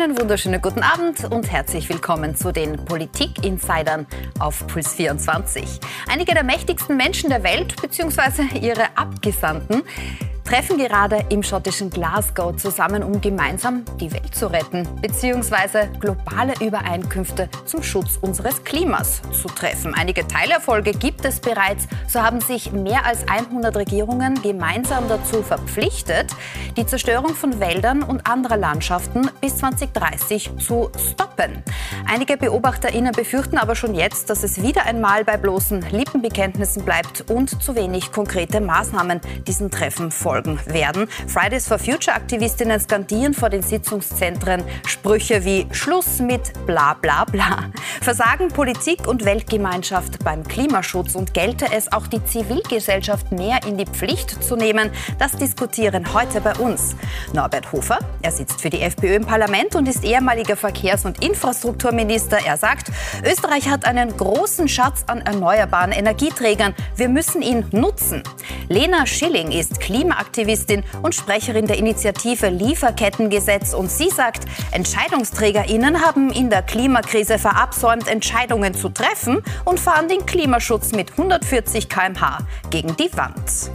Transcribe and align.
Einen 0.00 0.18
wunderschönen 0.18 0.62
guten 0.62 0.82
Abend 0.82 1.30
und 1.30 1.52
herzlich 1.52 1.86
willkommen 1.90 2.34
zu 2.34 2.52
den 2.52 2.82
Politik-Insidern 2.86 4.06
auf 4.38 4.66
Puls 4.66 4.94
24. 4.94 5.78
Einige 6.08 6.32
der 6.32 6.42
mächtigsten 6.42 6.96
Menschen 6.96 7.28
der 7.28 7.42
Welt 7.42 7.76
bzw. 7.82 8.58
ihre 8.58 8.96
Abgesandten 8.96 9.82
treffen 10.50 10.78
gerade 10.78 11.24
im 11.28 11.44
schottischen 11.44 11.90
Glasgow 11.90 12.56
zusammen, 12.56 13.04
um 13.04 13.20
gemeinsam 13.20 13.84
die 14.00 14.12
Welt 14.12 14.34
zu 14.34 14.48
retten, 14.48 14.88
beziehungsweise 15.00 15.88
globale 16.00 16.54
Übereinkünfte 16.60 17.48
zum 17.66 17.84
Schutz 17.84 18.18
unseres 18.20 18.64
Klimas 18.64 19.22
zu 19.30 19.46
treffen. 19.46 19.94
Einige 19.94 20.26
Teilerfolge 20.26 20.90
gibt 20.90 21.24
es 21.24 21.38
bereits. 21.38 21.86
So 22.08 22.20
haben 22.20 22.40
sich 22.40 22.72
mehr 22.72 23.06
als 23.06 23.28
100 23.28 23.76
Regierungen 23.76 24.42
gemeinsam 24.42 25.04
dazu 25.08 25.40
verpflichtet, 25.44 26.34
die 26.76 26.84
Zerstörung 26.84 27.36
von 27.36 27.60
Wäldern 27.60 28.02
und 28.02 28.26
anderer 28.26 28.56
Landschaften 28.56 29.30
bis 29.40 29.58
2030 29.58 30.50
zu 30.58 30.90
stoppen. 31.12 31.62
Einige 32.08 32.36
BeobachterInnen 32.36 33.12
befürchten 33.12 33.56
aber 33.56 33.76
schon 33.76 33.94
jetzt, 33.94 34.28
dass 34.28 34.42
es 34.42 34.60
wieder 34.60 34.84
einmal 34.84 35.24
bei 35.24 35.36
bloßen 35.36 35.86
Lippenbekenntnissen 35.92 36.84
bleibt 36.84 37.30
und 37.30 37.62
zu 37.62 37.76
wenig 37.76 38.10
konkrete 38.10 38.60
Maßnahmen 38.60 39.20
diesen 39.46 39.70
Treffen 39.70 40.10
folgen 40.10 40.39
folgen 40.40 40.58
werden. 40.66 41.08
Fridays 41.26 41.68
for 41.68 41.78
Future 41.78 42.16
Aktivistinnen 42.16 42.80
skandieren 42.80 43.34
vor 43.34 43.50
den 43.50 43.62
Sitzungszentren 43.62 44.62
Sprüche 44.86 45.44
wie 45.44 45.66
Schluss 45.72 46.20
mit 46.20 46.52
bla 46.66 46.94
bla 46.94 47.24
bla. 47.24 47.70
Versagen 48.00 48.48
Politik 48.48 49.06
und 49.06 49.24
Weltgemeinschaft 49.24 50.24
beim 50.24 50.44
Klimaschutz 50.44 51.14
und 51.14 51.34
gelte 51.34 51.66
es 51.72 51.92
auch 51.92 52.06
die 52.06 52.24
Zivilgesellschaft 52.24 53.32
mehr 53.32 53.60
in 53.66 53.76
die 53.76 53.86
Pflicht 53.86 54.42
zu 54.42 54.56
nehmen? 54.56 54.90
Das 55.18 55.32
diskutieren 55.32 56.12
heute 56.14 56.40
bei 56.40 56.54
uns. 56.56 56.96
Norbert 57.32 57.72
Hofer, 57.72 57.98
er 58.22 58.32
sitzt 58.32 58.60
für 58.60 58.70
die 58.70 58.80
FPÖ 58.80 59.16
im 59.16 59.26
Parlament 59.26 59.74
und 59.74 59.88
ist 59.88 60.04
ehemaliger 60.04 60.56
Verkehrs- 60.56 61.04
und 61.04 61.22
Infrastrukturminister. 61.22 62.38
Er 62.44 62.56
sagt, 62.56 62.90
Österreich 63.24 63.68
hat 63.68 63.84
einen 63.84 64.16
großen 64.16 64.68
Schatz 64.68 65.04
an 65.06 65.20
erneuerbaren 65.20 65.92
Energieträgern. 65.92 66.74
Wir 66.96 67.08
müssen 67.08 67.42
ihn 67.42 67.66
nutzen. 67.72 68.22
Lena 68.68 69.06
Schilling 69.06 69.50
ist 69.50 69.80
Klimaaktivistin 69.80 70.29
Klimaaktivistin 70.30 70.84
und 71.02 71.14
Sprecherin 71.14 71.66
der 71.66 71.78
Initiative 71.78 72.48
Lieferkettengesetz. 72.48 73.74
Und 73.74 73.90
sie 73.90 74.08
sagt, 74.08 74.44
EntscheidungsträgerInnen 74.72 76.00
haben 76.00 76.30
in 76.30 76.50
der 76.50 76.62
Klimakrise 76.62 77.38
verabsäumt, 77.38 78.08
Entscheidungen 78.08 78.74
zu 78.74 78.88
treffen 78.88 79.42
und 79.64 79.80
fahren 79.80 80.08
den 80.08 80.24
Klimaschutz 80.26 80.92
mit 80.92 81.12
140 81.12 81.88
km/h 81.88 82.38
gegen 82.70 82.96
die 82.96 83.10
Wand. 83.16 83.70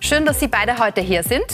Schön, 0.00 0.24
dass 0.24 0.38
Sie 0.38 0.48
beide 0.48 0.78
heute 0.78 1.00
hier 1.00 1.22
sind. 1.22 1.46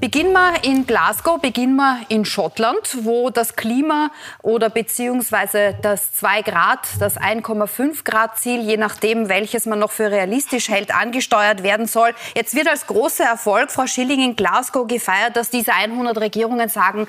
Beginnen 0.00 0.32
wir 0.32 0.64
in 0.64 0.86
Glasgow, 0.86 1.38
beginnen 1.38 1.76
wir 1.76 2.00
in 2.08 2.24
Schottland, 2.24 3.04
wo 3.04 3.28
das 3.28 3.54
Klima 3.54 4.10
oder 4.40 4.70
beziehungsweise 4.70 5.76
das 5.82 6.14
2 6.14 6.40
Grad, 6.40 6.88
das 7.00 7.18
1,5 7.18 8.02
Grad 8.02 8.38
Ziel, 8.38 8.62
je 8.62 8.78
nachdem, 8.78 9.28
welches 9.28 9.66
man 9.66 9.78
noch 9.78 9.90
für 9.90 10.10
realistisch 10.10 10.70
hält, 10.70 10.94
angesteuert 10.94 11.62
werden 11.62 11.86
soll. 11.86 12.14
Jetzt 12.34 12.54
wird 12.54 12.68
als 12.68 12.86
großer 12.86 13.24
Erfolg, 13.24 13.70
Frau 13.70 13.86
Schilling, 13.86 14.20
in 14.22 14.36
Glasgow 14.36 14.86
gefeiert, 14.86 15.36
dass 15.36 15.50
diese 15.50 15.74
100 15.74 16.16
Regierungen 16.16 16.70
sagen, 16.70 17.06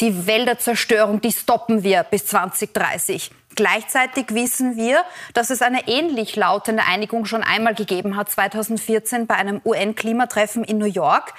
die 0.00 0.28
Wälderzerstörung, 0.28 1.20
die 1.20 1.32
stoppen 1.32 1.82
wir 1.82 2.04
bis 2.04 2.26
2030. 2.26 3.32
Gleichzeitig 3.56 4.26
wissen 4.28 4.76
wir, 4.76 5.02
dass 5.34 5.50
es 5.50 5.60
eine 5.60 5.88
ähnlich 5.88 6.36
lautende 6.36 6.84
Einigung 6.84 7.24
schon 7.24 7.42
einmal 7.42 7.74
gegeben 7.74 8.14
hat, 8.14 8.30
2014 8.30 9.26
bei 9.26 9.34
einem 9.34 9.60
UN-Klimatreffen 9.64 10.62
in 10.62 10.78
New 10.78 10.86
York. 10.86 11.34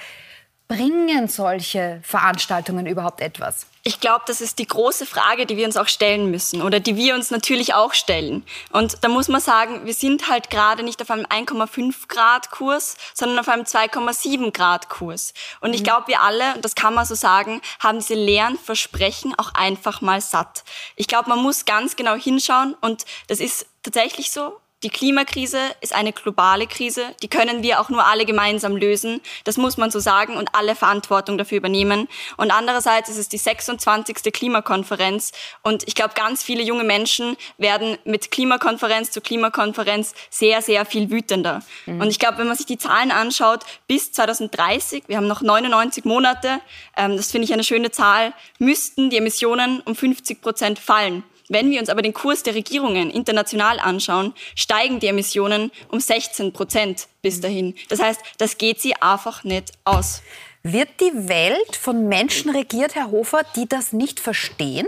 Bringen 0.70 1.26
solche 1.26 2.00
Veranstaltungen 2.04 2.86
überhaupt 2.86 3.20
etwas? 3.20 3.66
Ich 3.82 3.98
glaube, 3.98 4.22
das 4.28 4.40
ist 4.40 4.60
die 4.60 4.68
große 4.68 5.04
Frage, 5.04 5.44
die 5.44 5.56
wir 5.56 5.66
uns 5.66 5.76
auch 5.76 5.88
stellen 5.88 6.30
müssen 6.30 6.62
oder 6.62 6.78
die 6.78 6.94
wir 6.94 7.16
uns 7.16 7.32
natürlich 7.32 7.74
auch 7.74 7.92
stellen. 7.92 8.44
Und 8.70 9.02
da 9.02 9.08
muss 9.08 9.26
man 9.26 9.40
sagen, 9.40 9.84
wir 9.84 9.94
sind 9.94 10.28
halt 10.28 10.48
gerade 10.48 10.84
nicht 10.84 11.02
auf 11.02 11.10
einem 11.10 11.26
1,5 11.26 12.06
Grad 12.06 12.52
Kurs, 12.52 12.96
sondern 13.14 13.40
auf 13.40 13.48
einem 13.48 13.64
2,7 13.64 14.52
Grad 14.52 14.88
Kurs. 14.88 15.34
Und 15.60 15.74
ich 15.74 15.80
mhm. 15.80 15.84
glaube, 15.86 16.06
wir 16.06 16.20
alle, 16.20 16.54
und 16.54 16.64
das 16.64 16.76
kann 16.76 16.94
man 16.94 17.04
so 17.04 17.16
sagen, 17.16 17.60
haben 17.80 17.98
diese 17.98 18.14
leeren 18.14 18.56
Versprechen 18.56 19.34
auch 19.36 19.54
einfach 19.54 20.02
mal 20.02 20.20
satt. 20.20 20.62
Ich 20.94 21.08
glaube, 21.08 21.30
man 21.30 21.42
muss 21.42 21.64
ganz 21.64 21.96
genau 21.96 22.14
hinschauen 22.14 22.76
und 22.80 23.06
das 23.26 23.40
ist 23.40 23.66
tatsächlich 23.82 24.30
so. 24.30 24.60
Die 24.82 24.88
Klimakrise 24.88 25.58
ist 25.82 25.94
eine 25.94 26.10
globale 26.10 26.66
Krise, 26.66 27.14
die 27.22 27.28
können 27.28 27.62
wir 27.62 27.80
auch 27.80 27.90
nur 27.90 28.06
alle 28.06 28.24
gemeinsam 28.24 28.76
lösen. 28.76 29.20
Das 29.44 29.58
muss 29.58 29.76
man 29.76 29.90
so 29.90 29.98
sagen 29.98 30.38
und 30.38 30.54
alle 30.54 30.74
Verantwortung 30.74 31.36
dafür 31.36 31.58
übernehmen. 31.58 32.08
Und 32.38 32.50
andererseits 32.50 33.10
ist 33.10 33.18
es 33.18 33.28
die 33.28 33.36
26. 33.36 34.32
Klimakonferenz 34.32 35.32
und 35.62 35.86
ich 35.86 35.94
glaube, 35.94 36.14
ganz 36.14 36.42
viele 36.42 36.62
junge 36.62 36.84
Menschen 36.84 37.36
werden 37.58 37.98
mit 38.04 38.30
Klimakonferenz 38.30 39.10
zu 39.10 39.20
Klimakonferenz 39.20 40.14
sehr, 40.30 40.62
sehr 40.62 40.86
viel 40.86 41.10
wütender. 41.10 41.62
Mhm. 41.84 42.00
Und 42.00 42.08
ich 42.08 42.18
glaube, 42.18 42.38
wenn 42.38 42.46
man 42.46 42.56
sich 42.56 42.66
die 42.66 42.78
Zahlen 42.78 43.10
anschaut, 43.10 43.64
bis 43.86 44.12
2030, 44.12 45.04
wir 45.08 45.18
haben 45.18 45.26
noch 45.26 45.42
99 45.42 46.06
Monate, 46.06 46.60
ähm, 46.96 47.18
das 47.18 47.30
finde 47.30 47.44
ich 47.44 47.52
eine 47.52 47.64
schöne 47.64 47.90
Zahl, 47.90 48.32
müssten 48.58 49.10
die 49.10 49.18
Emissionen 49.18 49.80
um 49.80 49.94
50 49.94 50.40
Prozent 50.40 50.78
fallen. 50.78 51.22
Wenn 51.50 51.70
wir 51.72 51.80
uns 51.80 51.88
aber 51.88 52.00
den 52.00 52.14
Kurs 52.14 52.44
der 52.44 52.54
Regierungen 52.54 53.10
international 53.10 53.80
anschauen, 53.80 54.34
steigen 54.54 55.00
die 55.00 55.08
Emissionen 55.08 55.72
um 55.88 55.98
16 55.98 56.52
Prozent 56.52 57.08
bis 57.22 57.40
dahin. 57.40 57.74
Das 57.88 58.00
heißt, 58.00 58.20
das 58.38 58.56
geht 58.56 58.80
sie 58.80 58.94
einfach 58.94 59.42
nicht 59.42 59.72
aus. 59.84 60.22
Wird 60.62 60.88
die 61.00 61.28
Welt 61.28 61.74
von 61.74 62.06
Menschen 62.06 62.50
regiert, 62.50 62.94
Herr 62.94 63.10
Hofer, 63.10 63.42
die 63.56 63.68
das 63.68 63.92
nicht 63.92 64.20
verstehen? 64.20 64.86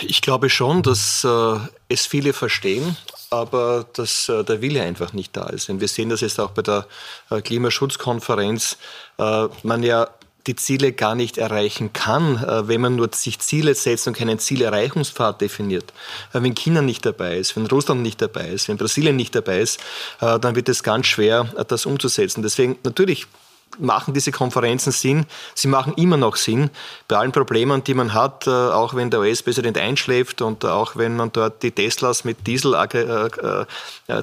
Ich 0.00 0.22
glaube 0.22 0.48
schon, 0.48 0.82
dass 0.82 1.22
äh, 1.22 1.56
es 1.88 2.06
viele 2.06 2.32
verstehen, 2.32 2.96
aber 3.28 3.86
dass 3.92 4.30
äh, 4.30 4.42
der 4.42 4.62
Wille 4.62 4.82
einfach 4.82 5.12
nicht 5.12 5.36
da 5.36 5.50
ist. 5.50 5.68
Und 5.68 5.80
wir 5.80 5.88
sehen 5.88 6.08
das 6.08 6.22
jetzt 6.22 6.40
auch 6.40 6.52
bei 6.52 6.62
der 6.62 6.86
äh, 7.28 7.42
Klimaschutzkonferenz. 7.42 8.78
Äh, 9.18 9.48
man 9.62 9.82
ja 9.82 10.08
die 10.46 10.56
Ziele 10.56 10.92
gar 10.92 11.14
nicht 11.14 11.38
erreichen 11.38 11.92
kann, 11.92 12.36
äh, 12.36 12.68
wenn 12.68 12.80
man 12.80 12.96
nur 12.96 13.10
sich 13.12 13.38
Ziele 13.38 13.74
setzt 13.74 14.06
und 14.06 14.16
keinen 14.16 14.38
Zielerreichungspfad 14.38 15.40
definiert. 15.40 15.92
Äh, 16.32 16.42
wenn 16.42 16.54
China 16.54 16.82
nicht 16.82 17.04
dabei 17.04 17.36
ist, 17.36 17.56
wenn 17.56 17.66
Russland 17.66 18.02
nicht 18.02 18.20
dabei 18.22 18.48
ist, 18.48 18.68
wenn 18.68 18.76
Brasilien 18.76 19.16
nicht 19.16 19.34
dabei 19.34 19.60
ist, 19.60 19.80
äh, 20.20 20.38
dann 20.38 20.56
wird 20.56 20.68
es 20.68 20.82
ganz 20.82 21.06
schwer, 21.06 21.44
das 21.68 21.86
umzusetzen. 21.86 22.42
Deswegen 22.42 22.78
natürlich 22.82 23.26
machen 23.78 24.14
diese 24.14 24.32
Konferenzen 24.32 24.92
Sinn. 24.92 25.26
Sie 25.54 25.68
machen 25.68 25.94
immer 25.94 26.16
noch 26.16 26.36
Sinn 26.36 26.70
bei 27.06 27.16
allen 27.16 27.32
Problemen, 27.32 27.84
die 27.84 27.94
man 27.94 28.14
hat, 28.14 28.48
auch 28.48 28.94
wenn 28.94 29.10
der 29.10 29.20
US-Präsident 29.20 29.78
einschläft 29.78 30.42
und 30.42 30.64
auch 30.64 30.96
wenn 30.96 31.14
man 31.14 31.30
dort 31.30 31.62
die 31.62 31.70
Teslas 31.70 32.24
mit 32.24 32.46
Diesel, 32.48 32.76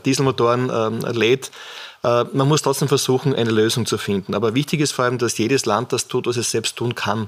Dieselmotoren 0.06 1.04
äh, 1.04 1.12
lädt. 1.14 1.52
Äh, 2.08 2.26
man 2.32 2.48
muss 2.48 2.62
trotzdem 2.62 2.88
versuchen, 2.88 3.36
eine 3.36 3.52
Lösung 3.52 3.86
zu 3.86 3.98
finden. 3.98 4.34
Aber 4.34 4.56
wichtig 4.56 4.80
ist 4.80 4.94
vor 4.94 5.06
allem, 5.06 5.18
dass 5.18 5.38
jedes 5.38 5.66
Land 5.66 5.92
das 5.92 6.08
tut, 6.08 6.26
was 6.26 6.38
es 6.38 6.52
selbst 6.52 6.78
tun 6.78 6.96
kann. 6.96 7.28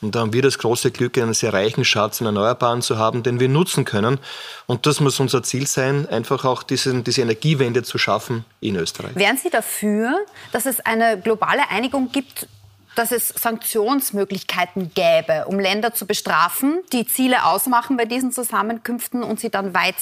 Und 0.00 0.14
da 0.14 0.20
haben 0.20 0.32
wir 0.32 0.42
das 0.42 0.58
große 0.58 0.90
Glück, 0.92 1.18
einen 1.18 1.34
sehr 1.34 1.52
reichen 1.52 1.84
Schatz 1.84 2.20
in 2.20 2.26
Erneuerbaren 2.26 2.80
zu 2.80 2.96
haben, 2.96 3.22
den 3.22 3.40
wir 3.40 3.48
nutzen 3.48 3.84
können. 3.84 4.18
Und 4.66 4.86
das 4.86 5.00
muss 5.00 5.18
unser 5.18 5.42
Ziel 5.42 5.66
sein, 5.66 6.08
einfach 6.08 6.44
auch 6.44 6.62
diesen, 6.62 7.02
diese 7.02 7.22
Energiewende 7.22 7.82
zu 7.82 7.98
schaffen 7.98 8.44
in 8.60 8.76
Österreich. 8.76 9.16
Wären 9.16 9.36
Sie 9.36 9.50
dafür, 9.50 10.24
dass 10.52 10.66
es 10.66 10.80
eine 10.80 11.20
globale 11.20 11.68
Einigung 11.68 12.12
gibt, 12.12 12.46
dass 12.94 13.12
es 13.12 13.28
Sanktionsmöglichkeiten 13.28 14.92
gäbe, 14.94 15.46
um 15.46 15.58
Länder 15.58 15.94
zu 15.94 16.06
bestrafen, 16.06 16.80
die 16.92 17.06
Ziele 17.06 17.44
ausmachen 17.44 17.96
bei 17.96 18.04
diesen 18.04 18.32
Zusammenkünften 18.32 19.22
und 19.22 19.40
sie 19.40 19.50
dann 19.50 19.74
weit 19.74 19.96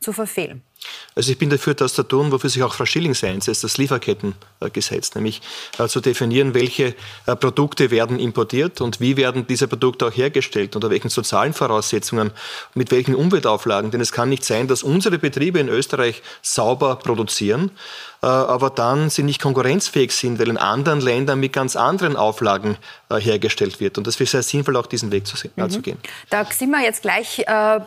zu 0.00 0.12
verfehlen? 0.12 0.62
Also 1.14 1.32
ich 1.32 1.38
bin 1.38 1.50
dafür, 1.50 1.74
das 1.74 1.94
zu 1.94 2.02
tun, 2.02 2.32
wofür 2.32 2.48
sich 2.48 2.62
auch 2.62 2.72
Frau 2.72 2.86
Schilling 2.86 3.14
einsetzt, 3.22 3.64
das 3.64 3.76
Lieferkettengesetz, 3.78 5.14
nämlich 5.14 5.42
äh, 5.78 5.88
zu 5.88 6.00
definieren, 6.00 6.54
welche 6.54 6.94
äh, 7.26 7.36
Produkte 7.36 7.90
werden 7.90 8.18
importiert 8.18 8.80
und 8.80 9.00
wie 9.00 9.16
werden 9.16 9.46
diese 9.46 9.68
Produkte 9.68 10.06
auch 10.06 10.16
hergestellt, 10.16 10.76
unter 10.76 10.88
welchen 10.88 11.10
sozialen 11.10 11.52
Voraussetzungen, 11.52 12.30
mit 12.74 12.90
welchen 12.90 13.14
Umweltauflagen. 13.14 13.90
Denn 13.90 14.00
es 14.00 14.12
kann 14.12 14.28
nicht 14.28 14.44
sein, 14.44 14.68
dass 14.68 14.82
unsere 14.82 15.18
Betriebe 15.18 15.58
in 15.58 15.68
Österreich 15.68 16.22
sauber 16.42 16.96
produzieren, 16.96 17.72
äh, 18.22 18.26
aber 18.26 18.70
dann 18.70 19.10
sie 19.10 19.24
nicht 19.24 19.42
konkurrenzfähig 19.42 20.12
sind, 20.12 20.38
weil 20.38 20.48
in 20.48 20.58
anderen 20.58 21.00
Ländern 21.00 21.40
mit 21.40 21.52
ganz 21.52 21.76
anderen 21.76 22.16
Auflagen 22.16 22.76
hergestellt 23.10 23.80
wird. 23.80 23.98
Und 23.98 24.06
das 24.06 24.20
wäre 24.20 24.30
sehr 24.30 24.42
sinnvoll, 24.44 24.76
auch 24.76 24.86
diesen 24.86 25.10
Weg 25.10 25.26
zu, 25.26 25.36
mhm. 25.56 25.82
gehen. 25.82 25.98
Da 26.30 26.44
sind 26.44 26.70
wir 26.70 26.80
jetzt 26.80 27.02
gleich 27.02 27.40
äh 27.40 27.80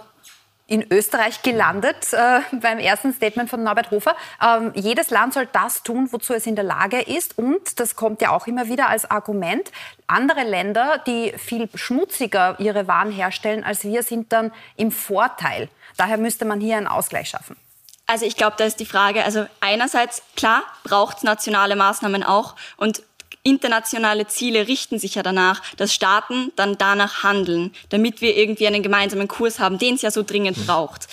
in 0.66 0.92
Österreich 0.92 1.42
gelandet 1.42 2.14
äh, 2.14 2.40
beim 2.54 2.80
ersten 2.80 3.14
Statement 3.14 3.50
von 3.50 3.64
Norbert 3.64 3.92
Hofer. 3.92 4.16
Ähm, 4.42 4.72
jedes 4.76 5.10
Land 5.10 5.34
soll 5.34 5.48
das 5.52 5.84
tun, 5.84 6.08
wozu 6.12 6.34
es 6.34 6.48
in 6.48 6.56
der 6.56 6.64
Lage 6.64 7.02
ist. 7.02 7.38
Und 7.38 7.80
das 7.80 7.96
kommt 7.96 8.22
ja 8.22 8.32
auch 8.32 8.48
immer 8.48 8.68
wieder 8.68 8.88
als 8.88 9.10
Argument. 9.10 9.72
Andere 10.08 10.44
Länder, 10.44 11.00
die 11.06 11.34
viel 11.38 11.70
schmutziger 11.76 12.56
ihre 12.60 12.88
Waren 12.88 13.12
herstellen 13.12 13.64
als 13.64 13.84
wir, 13.84 14.04
sind 14.04 14.32
dann 14.32 14.52
im 14.78 14.92
Vorteil. 14.92 15.70
Daher 15.98 16.18
müsste 16.18 16.46
man 16.46 16.60
hier 16.60 16.78
einen 16.78 16.88
Ausgleich 16.88 17.30
schaffen. 17.30 17.58
Also 18.06 18.26
ich 18.26 18.36
glaube, 18.36 18.56
da 18.58 18.66
ist 18.66 18.80
die 18.80 18.86
Frage, 18.86 19.24
also 19.24 19.46
einerseits 19.62 20.24
klar 20.36 20.64
braucht 20.84 21.18
es 21.18 21.24
nationale 21.24 21.76
Maßnahmen 21.76 22.24
auch 22.24 22.56
und 22.78 23.04
internationale 23.44 24.28
Ziele 24.28 24.68
richten 24.68 25.00
sich 25.00 25.16
ja 25.16 25.24
danach, 25.24 25.62
dass 25.76 25.94
Staaten 25.94 26.52
dann 26.56 26.78
danach 26.78 27.24
handeln, 27.24 27.72
damit 27.90 28.22
wir 28.22 28.38
irgendwie 28.38 28.68
einen 28.68 28.84
gemeinsamen 28.84 29.28
Kurs 29.28 29.60
haben, 29.60 29.80
den 29.80 29.96
es 29.96 30.02
ja 30.02 30.12
so 30.12 30.24
dringend 30.24 30.66
braucht. 30.66 31.08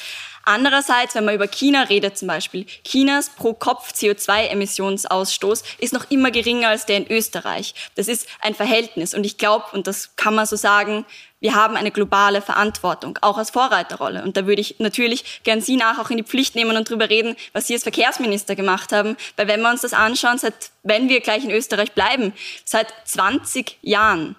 Andererseits, 0.44 1.14
wenn 1.14 1.26
man 1.26 1.34
über 1.34 1.48
China 1.48 1.82
redet 1.82 2.16
zum 2.16 2.28
Beispiel, 2.28 2.64
Chinas 2.84 3.28
Pro-Kopf-CO2-Emissionsausstoß 3.36 5.64
ist 5.78 5.92
noch 5.92 6.10
immer 6.10 6.30
geringer 6.30 6.68
als 6.68 6.86
der 6.86 6.96
in 6.96 7.10
Österreich. 7.10 7.74
Das 7.94 8.08
ist 8.08 8.26
ein 8.40 8.54
Verhältnis 8.54 9.12
und 9.14 9.24
ich 9.24 9.36
glaube, 9.38 9.66
und 9.72 9.86
das 9.86 10.16
kann 10.16 10.34
man 10.34 10.46
so 10.46 10.56
sagen, 10.56 11.04
wir 11.40 11.54
haben 11.54 11.76
eine 11.76 11.90
globale 11.90 12.42
Verantwortung, 12.42 13.18
auch 13.22 13.38
als 13.38 13.50
Vorreiterrolle. 13.50 14.22
Und 14.22 14.36
da 14.36 14.46
würde 14.46 14.60
ich 14.60 14.76
natürlich 14.78 15.40
gern 15.42 15.62
Sie 15.62 15.76
nach 15.76 15.98
auch 15.98 16.10
in 16.10 16.18
die 16.18 16.22
Pflicht 16.22 16.54
nehmen 16.54 16.76
und 16.76 16.88
darüber 16.88 17.08
reden, 17.08 17.34
was 17.52 17.66
Sie 17.66 17.74
als 17.74 17.82
Verkehrsminister 17.82 18.56
gemacht 18.56 18.92
haben. 18.92 19.16
Weil 19.36 19.48
wenn 19.48 19.62
wir 19.62 19.70
uns 19.70 19.80
das 19.80 19.94
anschauen, 19.94 20.36
seit, 20.36 20.70
wenn 20.82 21.08
wir 21.08 21.20
gleich 21.20 21.42
in 21.42 21.50
Österreich 21.50 21.92
bleiben, 21.92 22.34
seit 22.64 22.92
20 23.06 23.78
Jahren 23.80 24.36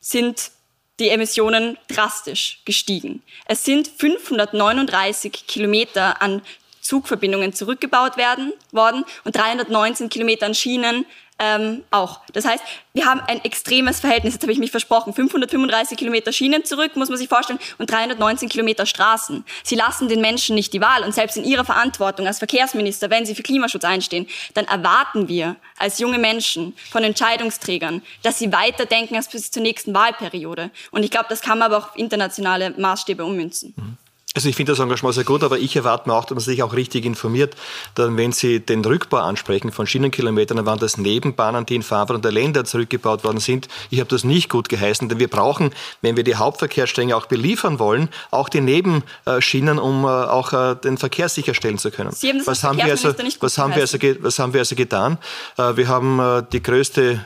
sind 0.00 0.50
die 1.00 1.08
Emissionen 1.08 1.76
drastisch 1.88 2.60
gestiegen. 2.64 3.22
Es 3.46 3.64
sind 3.64 3.88
539 3.88 5.46
Kilometer 5.46 6.22
an 6.22 6.42
Zugverbindungen 6.80 7.52
zurückgebaut 7.52 8.16
werden, 8.16 8.52
worden 8.70 9.04
und 9.24 9.34
319 9.34 10.10
Kilometer 10.10 10.46
an 10.46 10.54
Schienen 10.54 11.06
ähm, 11.38 11.82
auch. 11.90 12.20
Das 12.32 12.44
heißt, 12.44 12.62
wir 12.92 13.06
haben 13.06 13.20
ein 13.26 13.44
extremes 13.44 13.98
Verhältnis, 13.98 14.34
jetzt 14.34 14.42
habe 14.42 14.52
ich 14.52 14.58
mich 14.58 14.70
versprochen, 14.70 15.12
535 15.12 15.98
Kilometer 15.98 16.32
Schienen 16.32 16.64
zurück, 16.64 16.94
muss 16.94 17.08
man 17.08 17.18
sich 17.18 17.28
vorstellen, 17.28 17.58
und 17.78 17.90
319 17.90 18.48
Kilometer 18.48 18.86
Straßen. 18.86 19.44
Sie 19.64 19.74
lassen 19.74 20.08
den 20.08 20.20
Menschen 20.20 20.54
nicht 20.54 20.72
die 20.72 20.80
Wahl 20.80 21.02
und 21.02 21.12
selbst 21.12 21.36
in 21.36 21.44
ihrer 21.44 21.64
Verantwortung 21.64 22.26
als 22.26 22.38
Verkehrsminister, 22.38 23.10
wenn 23.10 23.26
sie 23.26 23.34
für 23.34 23.42
Klimaschutz 23.42 23.84
einstehen, 23.84 24.28
dann 24.54 24.66
erwarten 24.66 25.26
wir 25.26 25.56
als 25.76 25.98
junge 25.98 26.18
Menschen 26.18 26.76
von 26.90 27.02
Entscheidungsträgern, 27.02 28.02
dass 28.22 28.38
sie 28.38 28.52
weiterdenken 28.52 29.16
als 29.16 29.28
bis 29.28 29.50
zur 29.50 29.62
nächsten 29.62 29.92
Wahlperiode. 29.92 30.70
Und 30.92 31.02
ich 31.02 31.10
glaube, 31.10 31.26
das 31.28 31.40
kann 31.40 31.58
man 31.58 31.72
aber 31.72 31.78
auch 31.78 31.90
auf 31.90 31.96
internationale 31.96 32.70
Maßstäbe 32.70 33.24
ummünzen. 33.24 33.74
Mhm. 33.76 33.98
Also 34.36 34.48
ich 34.48 34.56
finde 34.56 34.72
das 34.72 34.80
Engagement 34.80 35.14
sehr 35.14 35.22
gut, 35.22 35.44
aber 35.44 35.60
ich 35.60 35.76
erwarte 35.76 36.08
mir 36.08 36.16
auch, 36.16 36.24
dass 36.24 36.34
man 36.34 36.40
sich 36.40 36.60
auch 36.64 36.74
richtig 36.74 37.04
informiert. 37.04 37.54
Dann, 37.94 38.16
wenn 38.16 38.32
Sie 38.32 38.58
den 38.58 38.84
Rückbau 38.84 39.18
ansprechen 39.18 39.70
von 39.70 39.86
Schienenkilometern, 39.86 40.56
dann 40.56 40.66
waren 40.66 40.80
das 40.80 40.98
Nebenbahnen, 40.98 41.66
die 41.66 41.76
in 41.76 41.84
Farbe 41.84 42.18
der 42.18 42.32
Länder 42.32 42.64
zurückgebaut 42.64 43.22
worden 43.22 43.38
sind. 43.38 43.68
Ich 43.90 44.00
habe 44.00 44.10
das 44.10 44.24
nicht 44.24 44.48
gut 44.48 44.68
geheißen, 44.68 45.08
denn 45.08 45.20
wir 45.20 45.28
brauchen, 45.28 45.70
wenn 46.02 46.16
wir 46.16 46.24
die 46.24 46.34
Hauptverkehrsstränge 46.34 47.16
auch 47.16 47.26
beliefern 47.26 47.78
wollen, 47.78 48.08
auch 48.32 48.48
die 48.48 48.60
Nebenschienen, 48.60 49.78
um 49.78 50.02
äh, 50.02 50.08
auch 50.08 50.52
äh, 50.52 50.74
den 50.74 50.98
Verkehr 50.98 51.28
sicherstellen 51.28 51.78
zu 51.78 51.92
können. 51.92 52.10
Sie 52.10 52.30
haben 52.30 52.38
das 52.38 52.48
was, 52.48 52.64
haben 52.64 52.78
wir 52.78 52.86
also, 52.86 53.14
was, 53.38 53.56
haben 53.56 53.76
wir 53.76 53.82
also, 53.82 53.98
was 54.18 54.38
haben 54.40 54.52
wir 54.52 54.60
also 54.62 54.74
getan? 54.74 55.18
Äh, 55.58 55.76
wir 55.76 55.86
haben 55.86 56.44
die 56.50 56.62
größte 56.62 57.24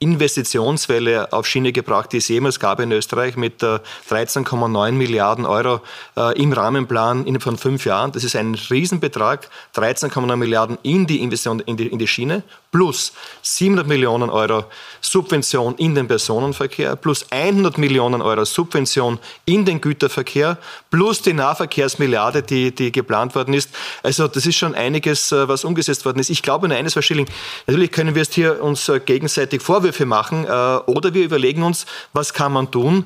Investitionswelle 0.00 1.32
auf 1.32 1.46
Schiene 1.46 1.72
gebracht, 1.72 2.12
die 2.12 2.18
es 2.18 2.28
jemals 2.28 2.60
gab 2.60 2.80
in 2.80 2.92
Österreich 2.92 3.36
mit 3.36 3.62
13,9 3.62 4.92
Milliarden 4.92 5.44
Euro 5.44 5.80
äh, 6.16 6.40
im 6.40 6.52
Rahmenplan 6.52 7.26
von 7.40 7.58
fünf 7.58 7.84
Jahren. 7.84 8.12
Das 8.12 8.24
ist 8.24 8.36
ein 8.36 8.54
Riesenbetrag, 8.54 9.48
13,9 9.74 10.36
Milliarden 10.36 10.78
in 10.82 11.06
die 11.06 11.20
Investition 11.22 11.60
in 11.60 11.76
die, 11.76 11.86
in 11.88 11.98
die 11.98 12.06
Schiene 12.06 12.42
plus 12.70 13.12
700 13.42 13.86
Millionen 13.86 14.30
Euro 14.30 14.64
Subvention 15.00 15.74
in 15.76 15.94
den 15.94 16.06
Personenverkehr 16.06 16.96
plus 16.96 17.26
100 17.30 17.78
Millionen 17.78 18.20
Euro 18.20 18.44
Subvention 18.44 19.18
in 19.46 19.64
den 19.64 19.80
Güterverkehr 19.80 20.58
plus 20.90 21.22
die 21.22 21.32
Nahverkehrsmilliarde, 21.32 22.42
die, 22.42 22.74
die 22.74 22.92
geplant 22.92 23.34
worden 23.34 23.54
ist. 23.54 23.70
Also 24.02 24.28
das 24.28 24.44
ist 24.44 24.56
schon 24.56 24.74
einiges, 24.74 25.32
äh, 25.32 25.48
was 25.48 25.64
umgesetzt 25.64 26.04
worden 26.04 26.18
ist. 26.18 26.30
Ich 26.30 26.42
glaube 26.42 26.68
nur 26.68 26.76
eines, 26.76 26.94
Frau 26.94 27.00
Schilling, 27.00 27.28
natürlich 27.66 27.90
können 27.90 28.14
wir 28.14 28.22
es 28.22 28.32
hier 28.32 28.62
uns 28.62 28.88
äh, 28.88 29.00
gegenseitig 29.00 29.62
Vorwürfe 29.88 30.06
machen 30.06 30.44
oder 30.44 31.14
wir 31.14 31.24
überlegen 31.24 31.62
uns, 31.62 31.86
was 32.12 32.34
kann 32.34 32.52
man 32.52 32.70
tun, 32.70 33.04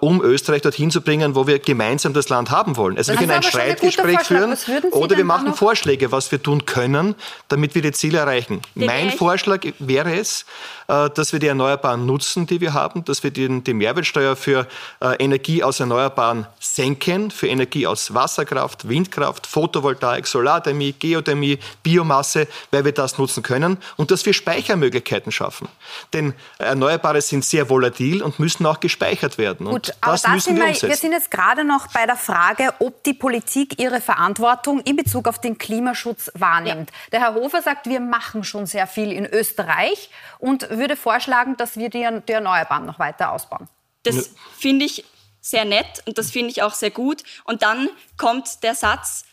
um 0.00 0.22
Österreich 0.22 0.62
dorthin 0.62 0.90
zu 0.90 1.00
bringen, 1.00 1.34
wo 1.34 1.46
wir 1.46 1.58
gemeinsam 1.58 2.12
das 2.12 2.28
Land 2.28 2.50
haben 2.50 2.76
wollen. 2.76 2.96
Also 2.96 3.12
wir 3.12 3.18
können 3.18 3.32
ein 3.32 3.42
Streitgespräch 3.42 4.20
führen 4.20 4.56
oder 4.92 5.16
wir 5.16 5.24
machen 5.24 5.54
Vorschläge, 5.54 6.12
was 6.12 6.32
wir 6.32 6.42
tun 6.42 6.64
können, 6.64 7.14
damit 7.48 7.74
wir 7.74 7.82
die 7.82 7.92
Ziele 7.92 8.18
erreichen. 8.18 8.62
Mein 8.74 9.10
Vorschlag 9.12 9.60
wäre 9.78 10.16
es, 10.16 10.46
äh, 10.88 11.10
dass 11.10 11.32
wir 11.32 11.40
die 11.40 11.48
Erneuerbaren 11.48 12.06
nutzen, 12.06 12.46
die 12.46 12.60
wir 12.60 12.72
haben, 12.72 13.04
dass 13.04 13.24
wir 13.24 13.32
die, 13.32 13.60
die 13.62 13.74
Mehrwertsteuer 13.74 14.36
für 14.36 14.68
äh, 15.00 15.16
Energie 15.22 15.64
aus 15.64 15.80
Erneuerbaren 15.80 16.46
senken, 16.60 17.32
für 17.32 17.48
Energie 17.48 17.86
aus 17.88 18.14
Wasserkraft, 18.14 18.88
Windkraft, 18.88 19.48
Photovoltaik, 19.48 20.28
Solarthermie, 20.28 20.92
Geothermie, 20.92 21.58
Biomasse, 21.82 22.46
weil 22.70 22.84
wir 22.84 22.92
das 22.92 23.18
nutzen 23.18 23.42
können 23.42 23.78
und 23.96 24.12
dass 24.12 24.24
wir 24.26 24.32
Speichermöglichkeiten 24.32 25.32
schaffen. 25.32 25.68
Denn 26.12 26.34
Erneuerbare 26.58 27.20
sind 27.20 27.44
sehr 27.44 27.68
volatil 27.68 28.22
und 28.22 28.38
müssen 28.38 28.64
auch 28.66 28.80
gespeichert 28.80 29.38
werden. 29.38 29.66
Gut, 29.66 29.90
und 29.90 29.96
das 30.02 30.26
müssen 30.28 30.56
wir, 30.56 30.66
wir, 30.66 30.88
wir 30.88 30.96
sind 30.96 31.12
jetzt 31.12 31.30
gerade 31.30 31.64
noch 31.64 31.88
bei 31.88 32.06
der 32.06 32.16
Frage, 32.16 32.74
ob 32.78 33.02
die 33.04 33.14
Politik 33.14 33.80
ihre 33.80 34.00
Verantwortung 34.00 34.80
in 34.80 34.96
Bezug 34.96 35.28
auf 35.28 35.40
den 35.40 35.58
Klimaschutz 35.58 36.30
wahrnimmt. 36.34 36.90
Ja. 36.90 36.96
Der 37.12 37.20
Herr 37.20 37.34
Hofer 37.34 37.62
sagt, 37.62 37.86
wir 37.86 38.00
machen 38.00 38.44
schon 38.44 38.66
sehr 38.66 38.86
viel 38.86 39.12
in 39.12 39.26
Österreich 39.26 40.10
und 40.38 40.70
würde 40.70 40.96
vorschlagen, 40.96 41.56
dass 41.56 41.76
wir 41.76 41.90
die, 41.90 42.06
die 42.28 42.32
Erneuerbaren 42.32 42.86
noch 42.86 42.98
weiter 42.98 43.32
ausbauen. 43.32 43.68
Das 44.02 44.30
finde 44.56 44.84
ich 44.84 45.04
sehr 45.40 45.64
nett 45.64 46.02
und 46.06 46.18
das 46.18 46.30
finde 46.30 46.50
ich 46.50 46.62
auch 46.62 46.74
sehr 46.74 46.90
gut. 46.90 47.22
Und 47.44 47.62
dann 47.62 47.88
kommt 48.16 48.62
der 48.62 48.74
Satz, 48.74 49.24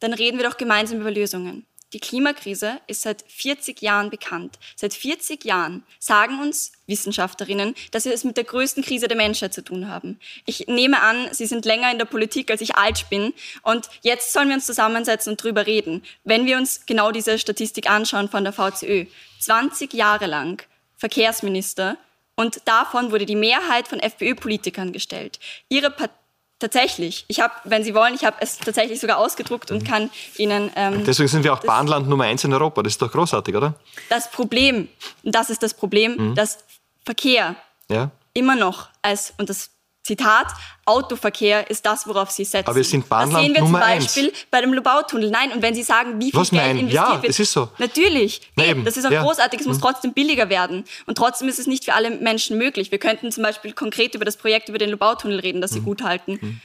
dann 0.00 0.12
reden 0.12 0.38
wir 0.38 0.48
doch 0.48 0.56
gemeinsam 0.56 1.00
über 1.00 1.10
Lösungen. 1.10 1.66
Die 1.92 2.00
Klimakrise 2.00 2.80
ist 2.86 3.02
seit 3.02 3.22
40 3.28 3.82
Jahren 3.82 4.08
bekannt. 4.08 4.58
Seit 4.76 4.94
40 4.94 5.44
Jahren 5.44 5.84
sagen 5.98 6.40
uns 6.40 6.72
Wissenschaftlerinnen, 6.86 7.74
dass 7.90 8.06
wir 8.06 8.14
es 8.14 8.24
mit 8.24 8.36
der 8.36 8.44
größten 8.44 8.82
Krise 8.82 9.08
der 9.08 9.16
Menschheit 9.16 9.52
zu 9.52 9.62
tun 9.62 9.88
haben. 9.88 10.18
Ich 10.46 10.66
nehme 10.68 11.02
an, 11.02 11.28
Sie 11.32 11.46
sind 11.46 11.66
länger 11.66 11.92
in 11.92 11.98
der 11.98 12.06
Politik, 12.06 12.50
als 12.50 12.62
ich 12.62 12.76
alt 12.76 13.10
bin. 13.10 13.34
Und 13.62 13.88
jetzt 14.00 14.32
sollen 14.32 14.48
wir 14.48 14.54
uns 14.54 14.66
zusammensetzen 14.66 15.32
und 15.32 15.42
drüber 15.42 15.66
reden. 15.66 16.02
Wenn 16.24 16.46
wir 16.46 16.56
uns 16.56 16.86
genau 16.86 17.12
diese 17.12 17.38
Statistik 17.38 17.90
anschauen 17.90 18.28
von 18.28 18.44
der 18.44 18.52
VCÖ. 18.52 19.06
20 19.40 19.92
Jahre 19.92 20.26
lang 20.26 20.62
Verkehrsminister 20.96 21.98
und 22.36 22.62
davon 22.66 23.10
wurde 23.10 23.26
die 23.26 23.36
Mehrheit 23.36 23.88
von 23.88 24.00
FPÖ-Politikern 24.00 24.92
gestellt. 24.92 25.38
Ihre 25.68 25.90
Partei 25.90 26.21
Tatsächlich. 26.62 27.24
Ich 27.26 27.40
habe, 27.40 27.52
wenn 27.64 27.82
Sie 27.82 27.92
wollen, 27.92 28.14
ich 28.14 28.24
habe 28.24 28.36
es 28.38 28.56
tatsächlich 28.56 29.00
sogar 29.00 29.18
ausgedruckt 29.18 29.72
und 29.72 29.84
kann 29.84 30.10
Ihnen. 30.36 30.70
Ähm, 30.76 31.02
Deswegen 31.04 31.26
sind 31.28 31.42
wir 31.42 31.52
auch 31.52 31.58
Bahnland 31.58 32.08
Nummer 32.08 32.22
eins 32.22 32.44
in 32.44 32.54
Europa. 32.54 32.84
Das 32.84 32.92
ist 32.92 33.02
doch 33.02 33.10
großartig, 33.10 33.56
oder? 33.56 33.74
Das 34.08 34.30
Problem, 34.30 34.86
das 35.24 35.50
ist 35.50 35.64
das 35.64 35.74
Problem, 35.74 36.14
mhm. 36.14 36.34
dass 36.36 36.58
Verkehr 37.04 37.56
ja. 37.88 38.12
immer 38.32 38.54
noch 38.54 38.90
als, 39.02 39.34
und 39.38 39.50
das 39.50 39.70
Zitat, 40.02 40.48
Autoverkehr 40.84 41.70
ist 41.70 41.86
das, 41.86 42.08
worauf 42.08 42.30
Sie 42.30 42.44
setzen. 42.44 42.66
Aber 42.66 42.76
wir 42.76 42.84
sind 42.84 43.08
Bahnland 43.08 43.34
das 43.34 43.42
sehen 43.42 43.54
wir 43.54 43.60
Nummer 43.60 43.80
zum 43.80 43.88
Beispiel 43.88 44.28
eins. 44.28 44.46
bei 44.50 44.60
dem 44.60 44.72
Lubautunnel. 44.72 45.30
Nein, 45.30 45.52
und 45.52 45.62
wenn 45.62 45.76
Sie 45.76 45.84
sagen, 45.84 46.20
wie 46.20 46.32
viel 46.32 46.40
Was, 46.40 46.50
Geld 46.50 46.62
nein? 46.62 46.78
investiert 46.78 47.08
ja, 47.08 47.22
wird. 47.22 47.30
es 47.30 47.38
ist 47.38 47.52
so. 47.52 47.68
Natürlich. 47.78 48.40
Nee, 48.56 48.74
das 48.82 48.96
ist 48.96 49.06
auch 49.06 49.12
ja. 49.12 49.22
großartig. 49.22 49.60
Es 49.60 49.66
muss 49.66 49.76
mhm. 49.76 49.82
trotzdem 49.82 50.12
billiger 50.12 50.48
werden. 50.48 50.84
Und 51.06 51.16
trotzdem 51.16 51.48
ist 51.48 51.60
es 51.60 51.68
nicht 51.68 51.84
für 51.84 51.94
alle 51.94 52.10
Menschen 52.10 52.58
möglich. 52.58 52.90
Wir 52.90 52.98
könnten 52.98 53.30
zum 53.30 53.44
Beispiel 53.44 53.72
konkret 53.72 54.16
über 54.16 54.24
das 54.24 54.36
Projekt 54.36 54.68
über 54.68 54.78
den 54.78 54.90
Lubautunnel 54.90 55.38
reden, 55.38 55.60
das 55.60 55.70
Sie 55.70 55.80
mhm. 55.80 55.84
gut 55.84 56.02
halten. 56.02 56.38
Mhm. 56.40 56.60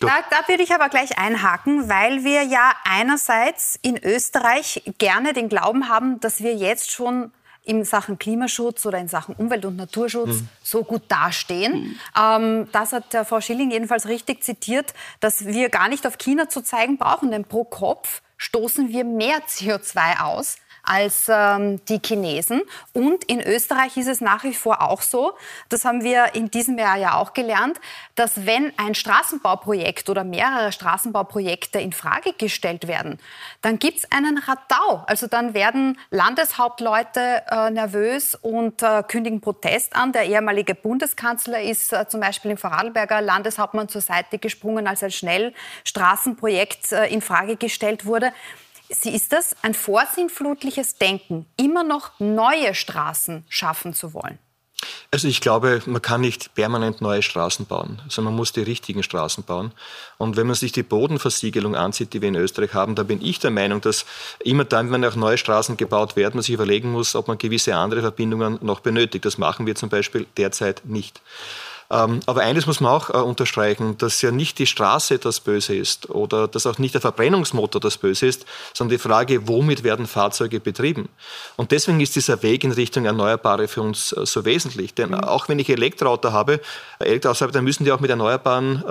Da, 0.00 0.20
da, 0.30 0.46
würde 0.46 0.62
ich 0.62 0.72
aber 0.72 0.88
gleich 0.90 1.18
einhaken, 1.18 1.88
weil 1.88 2.22
wir 2.22 2.44
ja 2.44 2.72
einerseits 2.84 3.76
in 3.82 3.98
Österreich 4.00 4.82
gerne 4.98 5.32
den 5.32 5.48
Glauben 5.48 5.88
haben, 5.88 6.20
dass 6.20 6.40
wir 6.40 6.54
jetzt 6.54 6.92
schon 6.92 7.32
in 7.68 7.84
Sachen 7.84 8.18
Klimaschutz 8.18 8.86
oder 8.86 8.98
in 8.98 9.08
Sachen 9.08 9.34
Umwelt- 9.34 9.66
und 9.66 9.76
Naturschutz 9.76 10.40
mhm. 10.40 10.48
so 10.62 10.84
gut 10.84 11.02
dastehen. 11.08 11.98
Mhm. 12.16 12.68
Das 12.72 12.92
hat 12.92 13.14
Frau 13.26 13.40
Schilling 13.40 13.70
jedenfalls 13.70 14.06
richtig 14.08 14.42
zitiert, 14.42 14.94
dass 15.20 15.44
wir 15.44 15.68
gar 15.68 15.88
nicht 15.88 16.06
auf 16.06 16.16
China 16.16 16.48
zu 16.48 16.62
zeigen 16.62 16.96
brauchen, 16.96 17.30
denn 17.30 17.44
pro 17.44 17.64
Kopf 17.64 18.22
stoßen 18.38 18.88
wir 18.88 19.04
mehr 19.04 19.40
CO2 19.46 20.20
aus 20.20 20.56
als 20.88 21.26
ähm, 21.28 21.84
die 21.86 22.00
Chinesen. 22.04 22.62
Und 22.92 23.24
in 23.24 23.40
Österreich 23.40 23.96
ist 23.96 24.08
es 24.08 24.20
nach 24.20 24.44
wie 24.44 24.54
vor 24.54 24.82
auch 24.82 25.02
so, 25.02 25.34
das 25.68 25.84
haben 25.84 26.02
wir 26.02 26.34
in 26.34 26.50
diesem 26.50 26.78
Jahr 26.78 26.96
ja 26.96 27.14
auch 27.14 27.34
gelernt, 27.34 27.78
dass 28.14 28.46
wenn 28.46 28.72
ein 28.78 28.94
Straßenbauprojekt 28.94 30.08
oder 30.08 30.24
mehrere 30.24 30.72
Straßenbauprojekte 30.72 31.78
in 31.80 31.92
Frage 31.92 32.32
gestellt 32.32 32.88
werden, 32.88 33.18
dann 33.62 33.78
gibt 33.78 33.98
es 33.98 34.12
einen 34.12 34.38
Radau. 34.38 35.04
Also 35.06 35.26
dann 35.26 35.54
werden 35.54 35.98
Landeshauptleute 36.10 37.42
äh, 37.50 37.70
nervös 37.70 38.34
und 38.34 38.82
äh, 38.82 39.02
kündigen 39.02 39.40
Protest 39.40 39.94
an. 39.94 40.12
Der 40.12 40.24
ehemalige 40.24 40.74
Bundeskanzler 40.74 41.60
ist 41.60 41.92
äh, 41.92 42.08
zum 42.08 42.20
Beispiel 42.20 42.50
im 42.52 42.56
Vorarlberger 42.56 43.20
Landeshauptmann 43.20 43.88
zur 43.88 44.00
Seite 44.00 44.38
gesprungen, 44.38 44.86
als 44.86 45.02
ein 45.02 45.10
Schnellstraßenprojekt 45.10 46.92
äh, 46.92 47.06
in 47.06 47.20
Frage 47.20 47.56
gestellt 47.56 48.06
wurde. 48.06 48.32
Sie 48.90 49.14
ist 49.14 49.32
das 49.32 49.54
ein 49.62 49.74
vorsinnflutliches 49.74 50.96
Denken, 50.96 51.46
immer 51.56 51.84
noch 51.84 52.18
neue 52.18 52.74
Straßen 52.74 53.44
schaffen 53.48 53.94
zu 53.94 54.14
wollen? 54.14 54.38
Also 55.10 55.26
ich 55.26 55.40
glaube, 55.40 55.82
man 55.86 56.02
kann 56.02 56.20
nicht 56.20 56.54
permanent 56.54 57.00
neue 57.00 57.22
Straßen 57.22 57.66
bauen, 57.66 58.00
sondern 58.08 58.32
man 58.34 58.38
muss 58.38 58.52
die 58.52 58.62
richtigen 58.62 59.02
Straßen 59.02 59.42
bauen. 59.42 59.72
Und 60.18 60.36
wenn 60.36 60.46
man 60.46 60.54
sich 60.54 60.70
die 60.70 60.82
Bodenversiegelung 60.82 61.74
ansieht, 61.74 62.12
die 62.12 62.20
wir 62.20 62.28
in 62.28 62.36
Österreich 62.36 62.74
haben, 62.74 62.94
da 62.94 63.02
bin 63.02 63.20
ich 63.22 63.38
der 63.38 63.50
Meinung, 63.50 63.80
dass 63.80 64.04
immer 64.40 64.64
dann, 64.64 64.92
wenn 64.92 65.04
auch 65.04 65.16
neue 65.16 65.38
Straßen 65.38 65.76
gebaut 65.76 66.14
werden, 66.14 66.36
man 66.36 66.42
sich 66.42 66.54
überlegen 66.54 66.92
muss, 66.92 67.14
ob 67.14 67.26
man 67.26 67.38
gewisse 67.38 67.74
andere 67.74 68.02
Verbindungen 68.02 68.58
noch 68.60 68.80
benötigt. 68.80 69.24
Das 69.24 69.38
machen 69.38 69.66
wir 69.66 69.74
zum 69.74 69.88
Beispiel 69.88 70.26
derzeit 70.36 70.82
nicht. 70.84 71.22
Ähm, 71.90 72.20
aber 72.26 72.42
eines 72.42 72.66
muss 72.66 72.80
man 72.80 72.92
auch 72.92 73.10
äh, 73.10 73.16
unterstreichen, 73.16 73.96
dass 73.96 74.20
ja 74.20 74.30
nicht 74.30 74.58
die 74.58 74.66
Straße 74.66 75.18
das 75.18 75.40
Böse 75.40 75.74
ist 75.74 76.10
oder 76.10 76.46
dass 76.46 76.66
auch 76.66 76.78
nicht 76.78 76.94
der 76.94 77.00
Verbrennungsmotor 77.00 77.80
das 77.80 77.96
Böse 77.96 78.26
ist, 78.26 78.44
sondern 78.74 78.98
die 78.98 79.02
Frage, 79.02 79.48
womit 79.48 79.84
werden 79.84 80.06
Fahrzeuge 80.06 80.60
betrieben. 80.60 81.08
Und 81.56 81.72
deswegen 81.72 82.00
ist 82.00 82.14
dieser 82.14 82.42
Weg 82.42 82.62
in 82.64 82.72
Richtung 82.72 83.06
Erneuerbare 83.06 83.68
für 83.68 83.80
uns 83.80 84.12
äh, 84.12 84.26
so 84.26 84.44
wesentlich. 84.44 84.94
Denn 84.94 85.10
mhm. 85.10 85.20
auch 85.20 85.48
wenn 85.48 85.58
ich 85.58 85.70
Elektroauto 85.70 86.32
habe, 86.32 86.60
äh, 86.98 87.04
Elektroautos 87.04 87.40
habe, 87.40 87.52
dann 87.52 87.64
müssen 87.64 87.84
die 87.84 87.92
auch 87.92 88.00
mit, 88.00 88.10
erneuerbaren, 88.10 88.84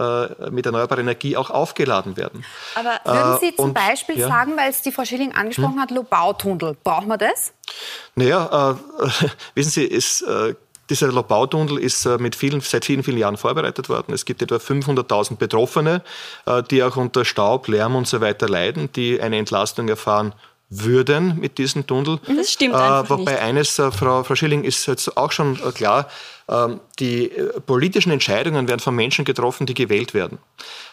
mit 0.52 0.66
erneuerbarer 0.66 1.02
Energie 1.02 1.38
auch 1.38 1.50
aufgeladen 1.50 2.18
werden. 2.18 2.44
Aber 2.76 3.00
würden 3.06 3.40
Sie 3.40 3.56
zum 3.56 3.66
und, 3.66 3.74
Beispiel 3.74 4.18
ja. 4.18 4.28
sagen, 4.28 4.58
weil 4.58 4.70
es 4.70 4.82
die 4.82 4.92
Frau 4.92 5.06
Schilling 5.06 5.34
angesprochen 5.34 5.76
hm? 5.76 5.82
hat, 5.82 5.92
Lobautunnel, 5.92 6.76
brauchen 6.84 7.08
wir 7.08 7.18
das? 7.18 7.54
Naja, 8.16 8.78
äh, 9.00 9.28
wissen 9.56 9.70
Sie, 9.70 9.92
es 9.92 10.22
äh, 10.22 10.56
dieser 10.90 11.12
Lobautunnel 11.12 11.78
ist 11.78 12.06
äh, 12.06 12.18
mit 12.18 12.36
vielen, 12.36 12.62
seit 12.62 12.86
vielen, 12.86 13.04
vielen 13.04 13.18
Jahren 13.18 13.38
vorbereitet 13.38 13.90
worden. 13.90 14.14
Es 14.14 14.26
gibt 14.26 14.42
etwa 14.42 14.56
500.000 14.56 15.38
Betroffene, 15.38 16.02
äh, 16.46 16.64
die 16.64 16.84
auch 16.84 16.96
unter 16.96 17.26
Staub, 17.26 17.68
Lärm 17.68 17.96
und 17.96 18.08
so 18.08 18.22
weiter 18.22 18.48
leiden, 18.48 18.90
die 18.94 19.22
eine 19.22 19.38
Entlastung 19.38 19.88
erfahren 19.90 20.34
würden 20.70 21.40
mit 21.40 21.58
diesem 21.58 21.88
Tunnel. 21.88 22.20
Das 22.28 22.52
stimmt 22.52 22.76
äh, 22.76 22.78
einfach 22.78 23.20
Wobei 23.20 23.32
nicht. 23.32 23.42
eines, 23.42 23.80
äh, 23.80 23.92
Frau, 23.92 24.24
Frau 24.24 24.36
Schilling, 24.36 24.64
ist 24.64 24.86
jetzt 24.86 25.16
auch 25.16 25.32
schon 25.32 25.56
äh, 25.56 25.72
klar, 25.72 26.10
ähm, 26.50 26.82
die 27.00 27.32
äh, 27.32 27.60
politischen 27.62 28.12
Entscheidungen 28.12 28.68
werden 28.68 28.80
von 28.80 28.96
Menschen 28.96 29.24
getroffen, 29.24 29.66
die 29.66 29.74
gewählt 29.74 30.14
werden. 30.14 30.40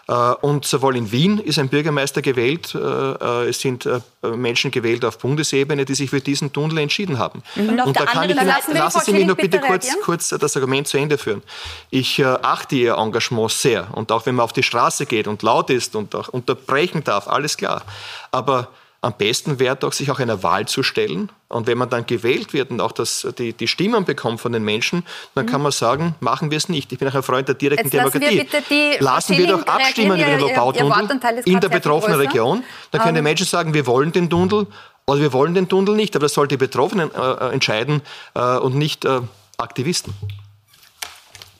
Äh, 0.06 0.12
und 0.12 0.64
sowohl 0.64 0.96
in 0.96 1.10
Wien 1.10 1.38
ist 1.38 1.58
ein 1.58 1.68
Bürgermeister 1.68 2.22
gewählt, 2.22 2.74
äh, 2.74 3.48
es 3.48 3.60
sind 3.60 3.88
Menschen 4.22 4.70
gewählt 4.70 5.04
auf 5.04 5.18
Bundesebene, 5.18 5.84
die 5.84 5.94
sich 5.94 6.10
für 6.10 6.20
diesen 6.20 6.52
Tunnel 6.52 6.78
entschieden 6.78 7.18
haben. 7.18 7.42
Mhm. 7.56 7.68
Und, 7.68 7.80
und 7.80 7.96
da 7.96 8.04
kann 8.04 8.30
ich 8.30 8.36
Ihnen, 8.36 8.46
lassen, 8.46 9.00
Sie 9.04 9.12
mich 9.12 9.26
nur 9.26 9.36
bitte 9.36 9.58
kurz, 9.58 9.88
kurz 10.02 10.28
das 10.28 10.56
Argument 10.56 10.86
zu 10.86 10.98
Ende 10.98 11.18
führen. 11.18 11.42
Ich 11.90 12.24
achte 12.24 12.76
Ihr 12.76 12.94
Engagement 12.94 13.50
sehr. 13.50 13.88
Und 13.92 14.12
auch 14.12 14.26
wenn 14.26 14.36
man 14.36 14.44
auf 14.44 14.52
die 14.52 14.62
Straße 14.62 15.06
geht 15.06 15.26
und 15.26 15.42
laut 15.42 15.70
ist 15.70 15.96
und 15.96 16.14
auch 16.14 16.28
unterbrechen 16.28 17.02
darf, 17.04 17.28
alles 17.28 17.56
klar. 17.56 17.82
Aber 18.30 18.68
am 19.04 19.12
besten 19.18 19.58
wäre 19.58 19.76
doch, 19.76 19.92
sich 19.92 20.10
auch 20.10 20.18
einer 20.18 20.42
Wahl 20.42 20.66
zu 20.66 20.82
stellen. 20.82 21.30
Und 21.48 21.66
wenn 21.66 21.76
man 21.76 21.90
dann 21.90 22.06
gewählt 22.06 22.54
wird 22.54 22.70
und 22.70 22.80
auch 22.80 22.92
das, 22.92 23.26
die, 23.38 23.52
die 23.52 23.68
Stimmen 23.68 24.04
bekommt 24.04 24.40
von 24.40 24.50
den 24.52 24.64
Menschen, 24.64 25.04
dann 25.34 25.44
mhm. 25.44 25.50
kann 25.50 25.62
man 25.62 25.72
sagen, 25.72 26.14
machen 26.20 26.50
wir 26.50 26.56
es 26.56 26.70
nicht. 26.70 26.90
Ich 26.90 26.98
bin 26.98 27.08
auch 27.08 27.14
ein 27.14 27.22
Freund 27.22 27.46
der 27.46 27.54
direkten 27.54 27.90
Jetzt 27.90 27.92
Demokratie. 27.92 28.46
Wir 28.68 29.00
lassen 29.00 29.36
wir 29.36 29.46
doch 29.46 29.66
abstimmen 29.66 30.18
über 30.18 30.30
den 30.30 30.40
Lobautunnel 30.40 31.20
in 31.44 31.60
der 31.60 31.68
betroffenen 31.68 32.18
Region. 32.18 32.64
Dann 32.90 33.02
können 33.02 33.10
um. 33.10 33.14
die 33.16 33.18
ähm. 33.18 33.24
Menschen 33.24 33.46
sagen, 33.46 33.74
wir 33.74 33.86
wollen 33.86 34.10
den 34.10 34.30
Tunnel 34.30 34.66
oder 35.06 35.20
wir 35.20 35.32
wollen 35.34 35.52
den 35.52 35.68
Tunnel 35.68 35.94
nicht. 35.94 36.16
Aber 36.16 36.24
das 36.24 36.32
soll 36.32 36.48
die 36.48 36.56
Betroffenen 36.56 37.10
äh, 37.14 37.18
äh 37.18 37.52
entscheiden 37.52 38.00
äh, 38.34 38.56
und 38.56 38.74
nicht 38.74 39.04
äh, 39.04 39.20
Aktivisten. 39.58 40.14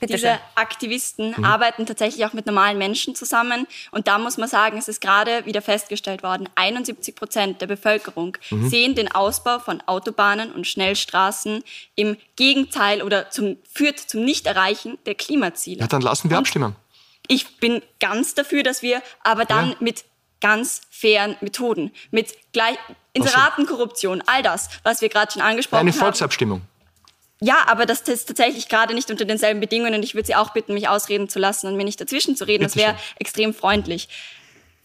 Bitte 0.07 0.17
Diese 0.17 0.27
schön. 0.27 0.39
Aktivisten 0.55 1.33
mhm. 1.37 1.43
arbeiten 1.43 1.85
tatsächlich 1.85 2.25
auch 2.25 2.33
mit 2.33 2.45
normalen 2.45 2.77
Menschen 2.77 3.15
zusammen. 3.15 3.67
Und 3.91 4.07
da 4.07 4.19
muss 4.19 4.37
man 4.37 4.47
sagen, 4.47 4.77
es 4.77 4.87
ist 4.87 5.01
gerade 5.01 5.45
wieder 5.45 5.61
festgestellt 5.61 6.23
worden, 6.23 6.47
71 6.55 7.15
Prozent 7.15 7.61
der 7.61 7.67
Bevölkerung 7.67 8.37
mhm. 8.49 8.69
sehen 8.69 8.95
den 8.95 9.11
Ausbau 9.11 9.59
von 9.59 9.81
Autobahnen 9.85 10.51
und 10.51 10.67
Schnellstraßen 10.67 11.63
im 11.95 12.17
Gegenteil 12.35 13.01
oder 13.01 13.29
zum, 13.29 13.57
führt 13.71 13.99
zum 13.99 14.23
Nichterreichen 14.23 14.97
der 15.05 15.15
Klimaziele. 15.15 15.81
Ja, 15.81 15.87
dann 15.87 16.01
lassen 16.01 16.29
wir 16.29 16.37
und 16.37 16.41
abstimmen. 16.41 16.75
Ich 17.27 17.57
bin 17.57 17.81
ganz 17.99 18.35
dafür, 18.35 18.61
dass 18.61 18.81
wir 18.81 19.01
aber 19.23 19.45
dann 19.45 19.71
ja. 19.71 19.75
mit 19.79 20.05
ganz 20.41 20.81
fairen 20.91 21.37
Methoden, 21.41 21.91
mit 22.11 22.35
gleich 22.53 22.77
Inseratenkorruption, 23.13 24.21
all 24.27 24.43
das, 24.43 24.69
was 24.83 25.01
wir 25.01 25.09
gerade 25.09 25.31
schon 25.31 25.41
angesprochen 25.41 25.79
haben. 25.79 25.87
Eine 25.87 25.97
Volksabstimmung. 25.97 26.59
Haben, 26.59 26.74
ja, 27.45 27.67
aber 27.67 27.85
das 27.85 28.01
ist 28.01 28.27
tatsächlich 28.27 28.69
gerade 28.69 28.95
nicht 28.95 29.11
unter 29.11 29.23
denselben 29.23 29.59
Bedingungen. 29.59 30.01
Ich 30.01 30.15
würde 30.15 30.25
Sie 30.25 30.35
auch 30.35 30.51
bitten, 30.51 30.73
mich 30.73 30.89
ausreden 30.89 31.29
zu 31.29 31.37
lassen 31.37 31.67
und 31.67 31.77
mir 31.77 31.83
nicht 31.83 32.01
dazwischen 32.01 32.35
zu 32.35 32.45
reden. 32.45 32.63
Bitte 32.63 32.73
das 32.73 32.83
wäre 32.83 32.97
extrem 33.19 33.53
freundlich. 33.53 34.09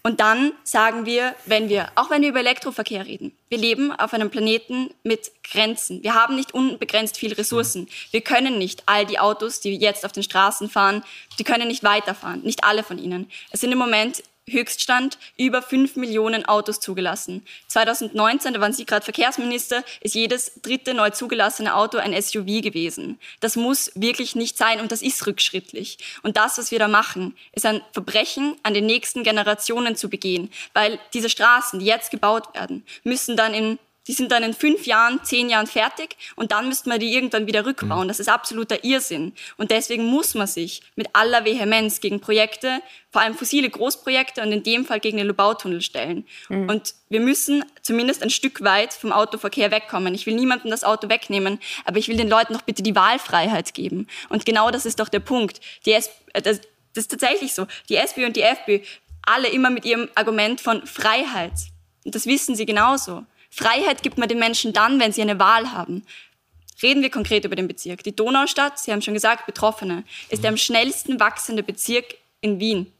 Und 0.03 0.19
dann 0.19 0.53
sagen 0.63 1.05
wir, 1.05 1.35
wenn 1.45 1.69
wir, 1.69 1.91
auch 1.95 2.09
wenn 2.11 2.21
wir 2.21 2.29
über 2.29 2.39
Elektroverkehr 2.39 3.05
reden, 3.05 3.35
wir 3.49 3.57
leben 3.57 3.91
auf 3.91 4.13
einem 4.13 4.29
Planeten 4.29 4.91
mit 5.03 5.31
Grenzen. 5.43 6.03
Wir 6.03 6.13
haben 6.13 6.35
nicht 6.35 6.53
unbegrenzt 6.53 7.17
viel 7.17 7.33
Ressourcen. 7.33 7.87
Wir 8.11 8.21
können 8.21 8.59
nicht 8.59 8.83
all 8.85 9.05
die 9.05 9.19
Autos, 9.19 9.59
die 9.59 9.75
jetzt 9.75 10.05
auf 10.05 10.11
den 10.11 10.23
Straßen 10.23 10.69
fahren, 10.69 11.03
die 11.39 11.43
können 11.43 11.67
nicht 11.67 11.83
weiterfahren. 11.83 12.41
Nicht 12.41 12.63
alle 12.63 12.83
von 12.83 12.99
ihnen. 12.99 13.29
Es 13.51 13.61
sind 13.61 13.71
im 13.71 13.77
Moment 13.79 14.23
Höchststand 14.49 15.17
über 15.37 15.61
5 15.61 15.95
Millionen 15.95 16.45
Autos 16.45 16.79
zugelassen. 16.79 17.45
2019, 17.67 18.53
da 18.53 18.61
waren 18.61 18.73
Sie 18.73 18.85
gerade 18.85 19.03
Verkehrsminister, 19.03 19.83
ist 20.01 20.15
jedes 20.15 20.61
dritte 20.61 20.93
neu 20.93 21.11
zugelassene 21.11 21.75
Auto 21.75 21.97
ein 21.97 22.19
SUV 22.19 22.61
gewesen. 22.61 23.19
Das 23.39 23.55
muss 23.55 23.91
wirklich 23.95 24.35
nicht 24.35 24.57
sein 24.57 24.79
und 24.79 24.91
das 24.91 25.01
ist 25.01 25.25
rückschrittlich. 25.27 25.97
Und 26.23 26.37
das, 26.37 26.57
was 26.57 26.71
wir 26.71 26.79
da 26.79 26.87
machen, 26.87 27.35
ist 27.51 27.65
ein 27.65 27.81
Verbrechen 27.93 28.55
an 28.63 28.73
den 28.73 28.85
nächsten 28.85 29.23
Generationen 29.23 29.95
zu 29.95 30.09
begehen, 30.09 30.51
weil 30.73 30.99
diese 31.13 31.29
Straßen, 31.29 31.79
die 31.79 31.85
jetzt 31.85 32.11
gebaut 32.11 32.53
werden, 32.55 32.85
müssen 33.03 33.37
dann 33.37 33.53
in 33.53 33.79
die 34.07 34.13
sind 34.13 34.31
dann 34.31 34.43
in 34.43 34.53
fünf 34.53 34.87
Jahren, 34.87 35.23
zehn 35.23 35.49
Jahren 35.49 35.67
fertig 35.67 36.17
und 36.35 36.51
dann 36.51 36.67
müsste 36.67 36.89
man 36.89 36.99
die 36.99 37.13
irgendwann 37.13 37.45
wieder 37.47 37.65
rückbauen. 37.65 38.05
Mhm. 38.05 38.07
Das 38.07 38.19
ist 38.19 38.29
absoluter 38.29 38.83
Irrsinn. 38.83 39.33
Und 39.57 39.71
deswegen 39.71 40.05
muss 40.05 40.33
man 40.33 40.47
sich 40.47 40.81
mit 40.95 41.09
aller 41.13 41.45
Vehemenz 41.45 42.01
gegen 42.01 42.19
Projekte, 42.19 42.81
vor 43.11 43.21
allem 43.21 43.35
fossile 43.35 43.69
Großprojekte 43.69 44.41
und 44.41 44.51
in 44.51 44.63
dem 44.63 44.85
Fall 44.85 44.99
gegen 44.99 45.17
den 45.17 45.27
Lubautunnel 45.27 45.81
stellen. 45.81 46.25
Mhm. 46.49 46.69
Und 46.69 46.95
wir 47.09 47.19
müssen 47.19 47.63
zumindest 47.81 48.23
ein 48.23 48.31
Stück 48.31 48.63
weit 48.63 48.93
vom 48.93 49.11
Autoverkehr 49.11 49.69
wegkommen. 49.69 50.15
Ich 50.15 50.25
will 50.25 50.35
niemandem 50.35 50.71
das 50.71 50.83
Auto 50.83 51.09
wegnehmen, 51.09 51.59
aber 51.85 51.97
ich 51.99 52.07
will 52.07 52.17
den 52.17 52.29
Leuten 52.29 52.53
doch 52.53 52.63
bitte 52.63 52.81
die 52.81 52.95
Wahlfreiheit 52.95 53.73
geben. 53.73 54.07
Und 54.29 54.45
genau 54.45 54.71
das 54.71 54.85
ist 54.85 54.99
doch 54.99 55.09
der 55.09 55.19
Punkt. 55.19 55.61
Die 55.85 55.93
S 55.93 56.09
äh, 56.33 56.41
das, 56.41 56.61
das 56.93 57.03
ist 57.03 57.11
tatsächlich 57.11 57.53
so. 57.53 57.67
Die 57.89 57.95
SPÖ 57.95 58.25
und 58.25 58.35
die 58.35 58.41
FPÖ, 58.41 58.79
alle 59.23 59.47
immer 59.49 59.69
mit 59.69 59.85
ihrem 59.85 60.09
Argument 60.15 60.59
von 60.59 60.85
Freiheit. 60.87 61.53
Und 62.03 62.15
das 62.15 62.25
wissen 62.25 62.55
sie 62.55 62.65
genauso. 62.65 63.25
Freiheit 63.51 64.01
gibt 64.01 64.17
man 64.17 64.29
den 64.29 64.39
Menschen 64.39 64.73
dann, 64.73 64.99
wenn 64.99 65.11
sie 65.11 65.21
eine 65.21 65.37
Wahl 65.37 65.71
haben. 65.73 66.03
Reden 66.81 67.03
wir 67.03 67.11
konkret 67.11 67.45
über 67.45 67.55
den 67.55 67.67
Bezirk. 67.67 68.03
Die 68.03 68.15
Donaustadt, 68.15 68.79
Sie 68.79 68.91
haben 68.91 69.01
schon 69.01 69.13
gesagt, 69.13 69.45
Betroffene, 69.45 70.03
ist 70.29 70.43
der 70.43 70.49
am 70.49 70.57
schnellsten 70.57 71.19
wachsende 71.19 71.61
Bezirk 71.61 72.15
in 72.39 72.59
Wien. 72.59 72.91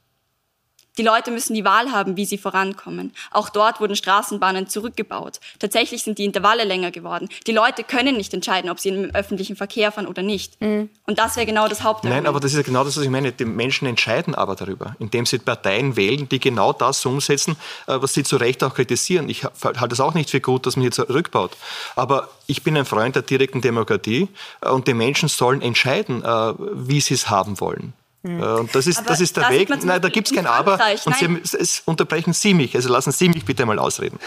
Die 0.98 1.04
Leute 1.04 1.32
müssen 1.32 1.54
die 1.54 1.64
Wahl 1.64 1.92
haben, 1.92 2.18
wie 2.18 2.26
sie 2.26 2.38
vorankommen. 2.38 3.14
Auch 3.32 3.50
dort 3.50 3.80
wurden 3.80 3.96
Straßenbahnen 3.96 4.68
zurückgebaut. 4.68 5.40
Tatsächlich 5.60 6.04
sind 6.04 6.18
die 6.18 6.26
Intervalle 6.26 6.66
länger 6.66 6.92
geworden. 6.92 7.30
Die 7.48 7.54
Leute 7.54 7.86
können 7.86 8.18
nicht 8.18 8.34
entscheiden, 8.34 8.70
ob 8.70 8.80
sie 8.80 8.90
im 8.90 9.16
öffentlichen 9.16 9.56
Verkehr 9.56 9.92
fahren 9.94 10.06
oder 10.06 10.22
nicht. 10.22 10.60
Mhm. 10.60 10.90
Und 11.06 11.18
das 11.18 11.38
wäre 11.38 11.46
genau 11.46 11.70
das 11.70 11.84
Hauptargument. 11.84 12.24
Nein, 12.24 12.28
aber 12.28 12.42
das 12.42 12.52
ist 12.52 12.58
ja 12.58 12.64
genau 12.64 12.84
das, 12.84 12.98
was 12.98 13.04
ich 13.04 13.10
meine. 13.10 13.32
Die 13.32 13.46
Menschen 13.46 13.88
entscheiden 13.88 14.36
aber 14.36 14.56
darüber, 14.56 14.96
indem 15.00 15.26
sie 15.26 15.40
Parteien 15.40 15.96
wählen, 15.96 16.28
die 16.28 16.40
genau 16.40 16.74
das 16.74 17.06
umsetzen, 17.06 17.56
äh, 17.88 17.98
was 18.02 18.14
sie 18.14 18.24
zu 18.24 18.36
Recht 18.36 18.62
auch 18.64 18.74
kritisieren. 18.74 19.30
Ich 19.30 19.46
halte 19.46 19.94
es 19.94 20.00
auch 20.02 20.14
nicht 20.14 20.30
für 20.30 20.42
gut, 20.42 20.66
dass 20.66 20.76
man 20.76 20.82
hier 20.82 20.92
zurückbaut. 20.92 21.56
Aber 21.96 22.30
ich 22.48 22.64
bin 22.64 22.76
ein 22.76 22.86
Freund 22.86 23.16
der 23.16 23.24
direkten 23.24 23.62
Demokratie 23.62 24.28
äh, 24.60 24.70
und 24.70 24.88
die 24.88 24.94
Menschen 24.94 25.30
sollen 25.30 25.62
entscheiden, 25.62 26.24
äh, 26.24 26.54
wie 26.74 27.00
sie 27.00 27.14
es 27.14 27.30
haben 27.30 27.62
wollen. 27.62 27.94
Hm. 28.24 28.40
Äh, 28.40 28.46
und 28.46 28.76
das 28.76 28.86
ist, 28.86 29.02
das 29.08 29.20
ist 29.20 29.36
der 29.36 29.50
Weg. 29.50 29.70
Nein, 29.84 30.02
da 30.02 30.10
gibt 30.10 30.30
es 30.30 30.36
kein 30.36 30.46
Aber. 30.46 30.80
Und 31.06 31.16
Sie, 31.16 31.58
es 31.58 31.82
unterbrechen 31.86 32.34
Sie 32.34 32.54
mich. 32.54 32.76
Also 32.76 32.90
lassen 32.90 33.12
Sie 33.12 33.30
mich 33.30 33.46
bitte 33.46 33.66
mal 33.66 33.80
ausreden. 33.80 34.20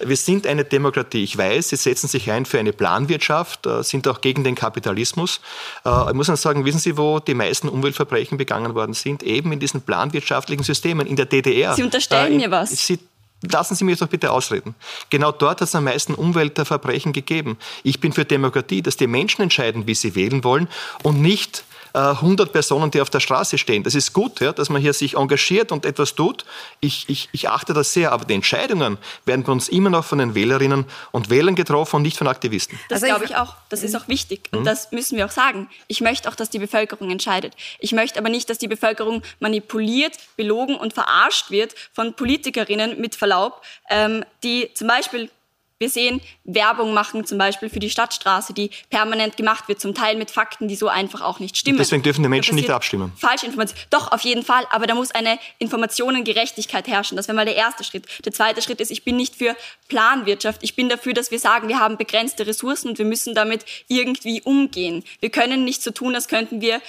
Wir 0.00 0.16
sind 0.16 0.46
eine 0.46 0.64
Demokratie. 0.64 1.24
Ich 1.24 1.38
weiß, 1.38 1.70
Sie 1.70 1.76
setzen 1.76 2.08
sich 2.08 2.30
ein 2.30 2.44
für 2.44 2.58
eine 2.58 2.72
Planwirtschaft, 2.72 3.66
äh, 3.66 3.82
sind 3.82 4.06
auch 4.06 4.20
gegen 4.20 4.44
den 4.44 4.54
Kapitalismus. 4.54 5.40
Äh, 5.84 6.08
ich 6.08 6.14
muss 6.14 6.26
dann 6.26 6.36
sagen, 6.36 6.64
wissen 6.66 6.78
Sie, 6.80 6.98
wo 6.98 7.20
die 7.20 7.34
meisten 7.34 7.68
Umweltverbrechen 7.68 8.36
begangen 8.36 8.74
worden 8.74 8.92
sind? 8.92 9.22
Eben 9.22 9.52
in 9.52 9.60
diesen 9.60 9.80
planwirtschaftlichen 9.80 10.62
Systemen, 10.62 11.06
in 11.06 11.16
der 11.16 11.26
DDR. 11.26 11.74
Sie 11.74 11.82
unterstellen 11.82 12.32
in, 12.32 12.40
mir 12.40 12.50
was. 12.50 12.70
Sie, 12.70 12.98
Lassen 13.42 13.76
Sie 13.76 13.84
mich 13.84 14.00
doch 14.00 14.08
bitte 14.08 14.32
ausreden. 14.32 14.74
Genau 15.10 15.30
dort 15.30 15.60
hat 15.60 15.68
es 15.68 15.74
am 15.76 15.84
meisten 15.84 16.14
Umweltverbrechen 16.14 17.12
gegeben. 17.12 17.56
Ich 17.84 18.00
bin 18.00 18.12
für 18.12 18.24
Demokratie, 18.24 18.82
dass 18.82 18.96
die 18.96 19.06
Menschen 19.06 19.42
entscheiden, 19.42 19.86
wie 19.86 19.94
sie 19.94 20.16
wählen 20.16 20.42
wollen 20.42 20.66
und 21.04 21.22
nicht 21.22 21.62
100 21.92 22.48
äh, 22.48 22.52
Personen, 22.52 22.90
die 22.90 23.00
auf 23.00 23.10
der 23.10 23.20
Straße 23.20 23.58
stehen. 23.58 23.82
Das 23.82 23.94
ist 23.94 24.12
gut, 24.12 24.40
ja, 24.40 24.52
dass 24.52 24.68
man 24.68 24.80
hier 24.80 24.92
sich 24.92 25.14
engagiert 25.14 25.72
und 25.72 25.84
etwas 25.84 26.14
tut. 26.14 26.44
Ich, 26.80 27.08
ich, 27.08 27.28
ich 27.32 27.48
achte 27.48 27.72
das 27.72 27.92
sehr, 27.92 28.12
aber 28.12 28.24
die 28.24 28.34
Entscheidungen 28.34 28.98
werden 29.24 29.44
bei 29.44 29.52
uns 29.52 29.68
immer 29.68 29.90
noch 29.90 30.04
von 30.04 30.18
den 30.18 30.34
Wählerinnen 30.34 30.84
und 31.12 31.30
Wählern 31.30 31.54
getroffen 31.54 31.96
und 31.96 32.02
nicht 32.02 32.16
von 32.16 32.28
Aktivisten. 32.28 32.78
Das 32.88 33.02
also 33.02 33.14
glaube 33.14 33.24
ich 33.24 33.36
auch. 33.36 33.54
Das 33.68 33.82
ist 33.82 33.94
auch 33.96 34.08
wichtig 34.08 34.48
und 34.52 34.60
mhm. 34.60 34.64
das 34.64 34.92
müssen 34.92 35.16
wir 35.16 35.26
auch 35.26 35.30
sagen. 35.30 35.68
Ich 35.86 36.00
möchte 36.00 36.28
auch, 36.28 36.34
dass 36.34 36.50
die 36.50 36.58
Bevölkerung 36.58 37.10
entscheidet. 37.10 37.54
Ich 37.78 37.92
möchte 37.92 38.18
aber 38.18 38.28
nicht, 38.28 38.50
dass 38.50 38.58
die 38.58 38.68
Bevölkerung 38.68 39.22
manipuliert, 39.40 40.18
belogen 40.36 40.76
und 40.76 40.92
verarscht 40.92 41.50
wird 41.50 41.74
von 41.92 42.14
Politikerinnen 42.14 43.00
mit 43.00 43.14
Verlaub, 43.14 43.62
ähm, 43.90 44.24
die 44.42 44.70
zum 44.74 44.88
Beispiel 44.88 45.30
wir 45.78 45.88
sehen 45.88 46.20
Werbung 46.44 46.92
machen, 46.92 47.24
zum 47.24 47.38
Beispiel 47.38 47.68
für 47.68 47.78
die 47.78 47.90
Stadtstraße, 47.90 48.52
die 48.52 48.70
permanent 48.90 49.36
gemacht 49.36 49.68
wird, 49.68 49.80
zum 49.80 49.94
Teil 49.94 50.16
mit 50.16 50.30
Fakten, 50.30 50.66
die 50.66 50.74
so 50.74 50.88
einfach 50.88 51.20
auch 51.20 51.38
nicht 51.38 51.56
stimmen. 51.56 51.78
Deswegen 51.78 52.02
dürfen 52.02 52.22
die 52.22 52.28
Menschen 52.28 52.56
nicht 52.56 52.70
abstimmen. 52.70 53.12
Falsche 53.16 53.46
Informationen. 53.46 53.80
Doch, 53.90 54.10
auf 54.10 54.22
jeden 54.22 54.42
Fall. 54.42 54.64
Aber 54.70 54.86
da 54.86 54.94
muss 54.94 55.12
eine 55.12 55.38
Informationengerechtigkeit 55.58 56.88
herrschen. 56.88 57.16
Das 57.16 57.28
wäre 57.28 57.36
mal 57.36 57.44
der 57.44 57.56
erste 57.56 57.84
Schritt. 57.84 58.06
Der 58.24 58.32
zweite 58.32 58.60
Schritt 58.60 58.80
ist, 58.80 58.90
ich 58.90 59.04
bin 59.04 59.16
nicht 59.16 59.36
für 59.36 59.54
Planwirtschaft. 59.88 60.62
Ich 60.64 60.74
bin 60.74 60.88
dafür, 60.88 61.14
dass 61.14 61.30
wir 61.30 61.38
sagen, 61.38 61.68
wir 61.68 61.78
haben 61.78 61.96
begrenzte 61.96 62.46
Ressourcen 62.46 62.88
und 62.88 62.98
wir 62.98 63.06
müssen 63.06 63.34
damit 63.34 63.64
irgendwie 63.86 64.42
umgehen. 64.42 65.04
Wir 65.20 65.30
können 65.30 65.64
nicht 65.64 65.82
so 65.82 65.92
tun, 65.92 66.14
als 66.14 66.26
könnten 66.26 66.60
wir 66.60 66.80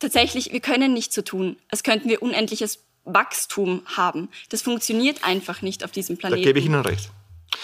tatsächlich, 0.00 0.52
wir 0.52 0.60
können 0.60 0.92
nicht 0.92 1.12
so 1.12 1.22
tun, 1.22 1.56
als 1.70 1.82
könnten 1.84 2.08
wir 2.08 2.22
unendliches 2.22 2.80
Wachstum 3.04 3.82
haben. 3.96 4.28
Das 4.50 4.62
funktioniert 4.62 5.24
einfach 5.24 5.62
nicht 5.62 5.84
auf 5.84 5.90
diesem 5.90 6.16
Planeten. 6.16 6.42
Da 6.42 6.48
gebe 6.48 6.58
ich 6.58 6.66
Ihnen 6.66 6.80
recht. 6.80 7.10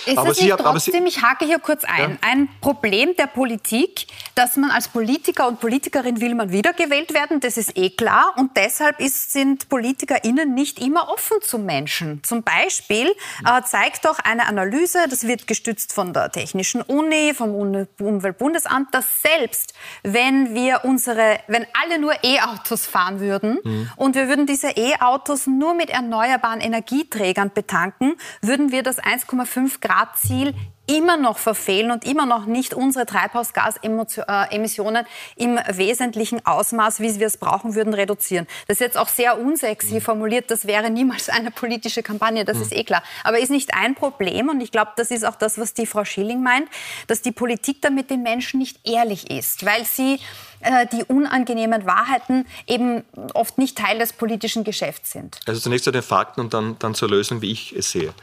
Ist 0.06 0.18
aber 0.18 0.30
es 0.30 0.40
nicht 0.40 0.56
trotzdem, 0.56 1.06
ich 1.06 1.22
hake 1.22 1.44
hier 1.44 1.58
kurz 1.58 1.84
ein, 1.84 2.10
ja. 2.12 2.16
ein 2.20 2.48
Problem 2.60 3.16
der 3.16 3.26
Politik, 3.26 4.06
dass 4.34 4.56
man 4.56 4.70
als 4.70 4.88
Politiker 4.88 5.48
und 5.48 5.60
Politikerin 5.60 6.20
will 6.20 6.34
man 6.34 6.50
wiedergewählt 6.50 7.14
werden, 7.14 7.40
das 7.40 7.56
ist 7.56 7.76
eh 7.76 7.90
klar. 7.90 8.34
Und 8.36 8.56
deshalb 8.56 9.00
ist, 9.00 9.32
sind 9.32 9.68
PolitikerInnen 9.68 10.54
nicht 10.54 10.78
immer 10.78 11.08
offen 11.08 11.38
zu 11.40 11.58
Menschen. 11.58 12.22
Zum 12.22 12.42
Beispiel 12.42 13.08
äh, 13.46 13.62
zeigt 13.64 14.04
doch 14.04 14.18
eine 14.18 14.46
Analyse, 14.46 15.06
das 15.08 15.26
wird 15.26 15.46
gestützt 15.46 15.92
von 15.92 16.12
der 16.12 16.30
Technischen 16.30 16.82
Uni, 16.82 17.32
vom 17.34 17.54
Umweltbundesamt, 17.98 18.94
dass 18.94 19.22
selbst 19.22 19.74
wenn 20.02 20.54
wir 20.54 20.84
unsere, 20.84 21.38
wenn 21.46 21.66
alle 21.82 21.98
nur 21.98 22.12
E-Autos 22.22 22.86
fahren 22.86 23.20
würden 23.20 23.58
mhm. 23.62 23.90
und 23.96 24.14
wir 24.16 24.28
würden 24.28 24.46
diese 24.46 24.68
E-Autos 24.70 25.46
nur 25.46 25.74
mit 25.74 25.90
erneuerbaren 25.90 26.60
Energieträgern 26.60 27.52
betanken, 27.54 28.16
würden 28.42 28.70
wir 28.72 28.82
das 28.82 28.98
1,5 28.98 29.80
Grad 29.84 30.16
Ziel 30.16 30.54
immer 30.86 31.16
noch 31.16 31.38
verfehlen 31.38 31.90
und 31.90 32.04
immer 32.04 32.26
noch 32.26 32.46
nicht 32.46 32.74
unsere 32.74 33.06
Treibhausgasemissionen 33.06 35.06
im 35.36 35.58
wesentlichen 35.72 36.44
Ausmaß, 36.44 37.00
wie 37.00 37.18
wir 37.18 37.26
es 37.26 37.38
brauchen 37.38 37.74
würden, 37.74 37.94
reduzieren. 37.94 38.46
Das 38.68 38.76
ist 38.76 38.80
jetzt 38.80 38.98
auch 38.98 39.08
sehr 39.08 39.40
unsexy 39.40 40.00
formuliert. 40.00 40.50
Das 40.50 40.66
wäre 40.66 40.90
niemals 40.90 41.28
eine 41.28 41.50
politische 41.50 42.02
Kampagne, 42.02 42.44
das 42.44 42.60
ist 42.60 42.72
eh 42.72 42.84
klar. 42.84 43.02
Aber 43.22 43.38
ist 43.38 43.50
nicht 43.50 43.74
ein 43.74 43.94
Problem, 43.94 44.48
und 44.48 44.60
ich 44.60 44.72
glaube, 44.72 44.92
das 44.96 45.10
ist 45.10 45.24
auch 45.24 45.36
das, 45.36 45.58
was 45.58 45.74
die 45.74 45.86
Frau 45.86 46.04
Schilling 46.04 46.42
meint, 46.42 46.68
dass 47.06 47.22
die 47.22 47.32
Politik 47.32 47.80
da 47.80 47.90
mit 47.90 48.10
den 48.10 48.22
Menschen 48.22 48.58
nicht 48.58 48.86
ehrlich 48.86 49.30
ist, 49.30 49.64
weil 49.64 49.84
sie 49.84 50.18
äh, 50.64 50.86
die 50.86 51.04
unangenehmen 51.04 51.84
Wahrheiten 51.84 52.46
eben 52.66 53.04
oft 53.34 53.58
nicht 53.58 53.76
Teil 53.76 53.98
des 53.98 54.14
politischen 54.14 54.64
Geschäfts 54.64 55.12
sind. 55.12 55.38
Also 55.46 55.60
zunächst 55.60 55.84
zu 55.84 55.90
den 55.90 56.02
Fakten 56.02 56.40
und 56.40 56.54
dann, 56.54 56.76
dann 56.78 56.94
zur 56.94 57.10
Lösung, 57.10 57.42
wie 57.42 57.52
ich 57.52 57.74
es 57.76 57.90
sehe. 57.90 58.14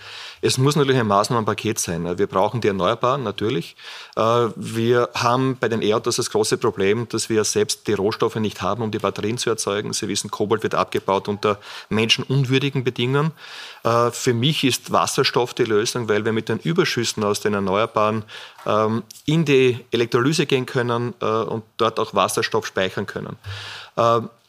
Es 0.42 0.58
muss 0.58 0.76
natürlich 0.76 1.00
ein 1.00 1.08
Maßnahmenpaket 1.08 1.78
sein. 1.78 2.18
Wir 2.18 2.26
brauchen 2.26 2.51
die 2.60 2.68
Erneuerbaren 2.68 3.24
natürlich. 3.24 3.76
Äh, 4.18 4.48
wir 4.56 5.10
haben 5.14 5.58
bei 5.58 5.70
den 5.70 5.82
E-Autos 5.82 6.18
das 6.18 6.30
große 6.32 6.58
Problem, 6.58 7.08
dass 7.08 7.30
wir 7.30 7.44
selbst 7.46 7.88
die 7.88 7.94
Rohstoffe 7.94 8.36
nicht 8.36 8.62
haben, 8.62 8.84
um 8.84 8.92
die 8.92 9.00
Batterien 9.00 9.38
zu 9.38 9.50
erzeugen. 9.50 9.94
Sie 9.94 10.08
wissen, 10.10 10.32
Kobalt 10.32 10.64
wird 10.64 10.76
abgebaut 10.76 11.28
unter 11.30 11.60
menschenunwürdigen 11.90 12.84
Bedingungen. 12.84 13.32
Äh, 13.84 14.12
für 14.12 14.34
mich 14.34 14.64
ist 14.66 14.92
Wasserstoff 14.92 15.54
die 15.54 15.64
Lösung, 15.64 16.10
weil 16.10 16.26
wir 16.26 16.34
mit 16.34 16.50
den 16.50 16.60
Überschüssen 16.60 17.24
aus 17.24 17.40
den 17.40 17.54
Erneuerbaren 17.54 18.24
ähm, 18.66 19.04
in 19.26 19.46
die 19.46 19.80
Elektrolyse 19.92 20.46
gehen 20.46 20.66
können 20.66 21.12
und 21.12 21.64
dort 21.78 22.00
auch 22.00 22.14
Wasser 22.14 22.42
Wasserstoff 22.42 22.66
speichern 22.66 23.06
können. 23.06 23.38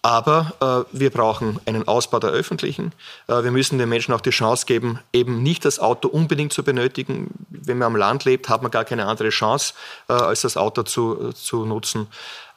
Aber 0.04 0.86
äh, 0.92 0.98
wir 0.98 1.10
brauchen 1.10 1.60
einen 1.64 1.86
Ausbau 1.86 2.18
der 2.18 2.30
öffentlichen. 2.30 2.92
Äh, 3.28 3.44
wir 3.44 3.52
müssen 3.52 3.78
den 3.78 3.88
Menschen 3.88 4.12
auch 4.12 4.20
die 4.20 4.30
Chance 4.30 4.66
geben, 4.66 4.98
eben 5.12 5.44
nicht 5.44 5.64
das 5.64 5.78
Auto 5.78 6.08
unbedingt 6.08 6.52
zu 6.52 6.64
benötigen. 6.64 7.30
Wenn 7.48 7.78
man 7.78 7.86
am 7.86 7.96
Land 7.96 8.24
lebt, 8.24 8.48
hat 8.48 8.62
man 8.62 8.72
gar 8.72 8.84
keine 8.84 9.06
andere 9.06 9.28
Chance, 9.28 9.74
äh, 10.08 10.14
als 10.14 10.40
das 10.40 10.56
Auto 10.56 10.82
zu, 10.82 11.32
zu 11.32 11.64
nutzen. 11.64 12.08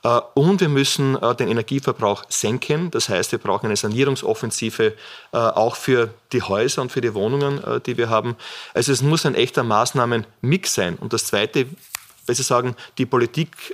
Äh, 0.05 0.21
und 0.35 0.61
wir 0.61 0.69
müssen 0.69 1.21
äh, 1.21 1.35
den 1.35 1.49
Energieverbrauch 1.49 2.25
senken. 2.29 2.91
Das 2.91 3.09
heißt, 3.09 3.31
wir 3.31 3.39
brauchen 3.39 3.65
eine 3.65 3.75
Sanierungsoffensive 3.75 4.93
äh, 5.31 5.37
auch 5.37 5.75
für 5.75 6.13
die 6.31 6.43
Häuser 6.43 6.83
und 6.83 6.91
für 6.91 7.01
die 7.01 7.13
Wohnungen, 7.13 7.61
die 7.85 7.97
wir 7.97 8.09
haben. 8.09 8.35
Also 8.73 8.91
es 8.91 9.01
muss 9.01 9.25
ein 9.25 9.35
echter 9.35 9.63
Maßnahmenmix 9.63 10.73
sein. 10.73 10.95
Und 10.95 11.13
das 11.13 11.25
Zweite, 11.25 11.65
weil 12.25 12.35
Sie 12.35 12.43
sagen, 12.43 12.75
die 12.97 13.05
Politik 13.05 13.73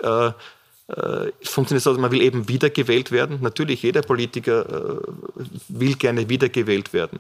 äh, 0.96 1.32
funktioniert 1.44 1.84
so, 1.84 1.94
man 1.94 2.12
will 2.12 2.22
eben 2.22 2.48
wiedergewählt 2.48 3.12
werden. 3.12 3.40
Natürlich, 3.42 3.84
jeder 3.84 4.02
Politiker 4.02 5.00
äh, 5.00 5.44
will 5.70 5.96
gerne 5.96 6.30
wiedergewählt 6.30 6.94
werden. 6.94 7.20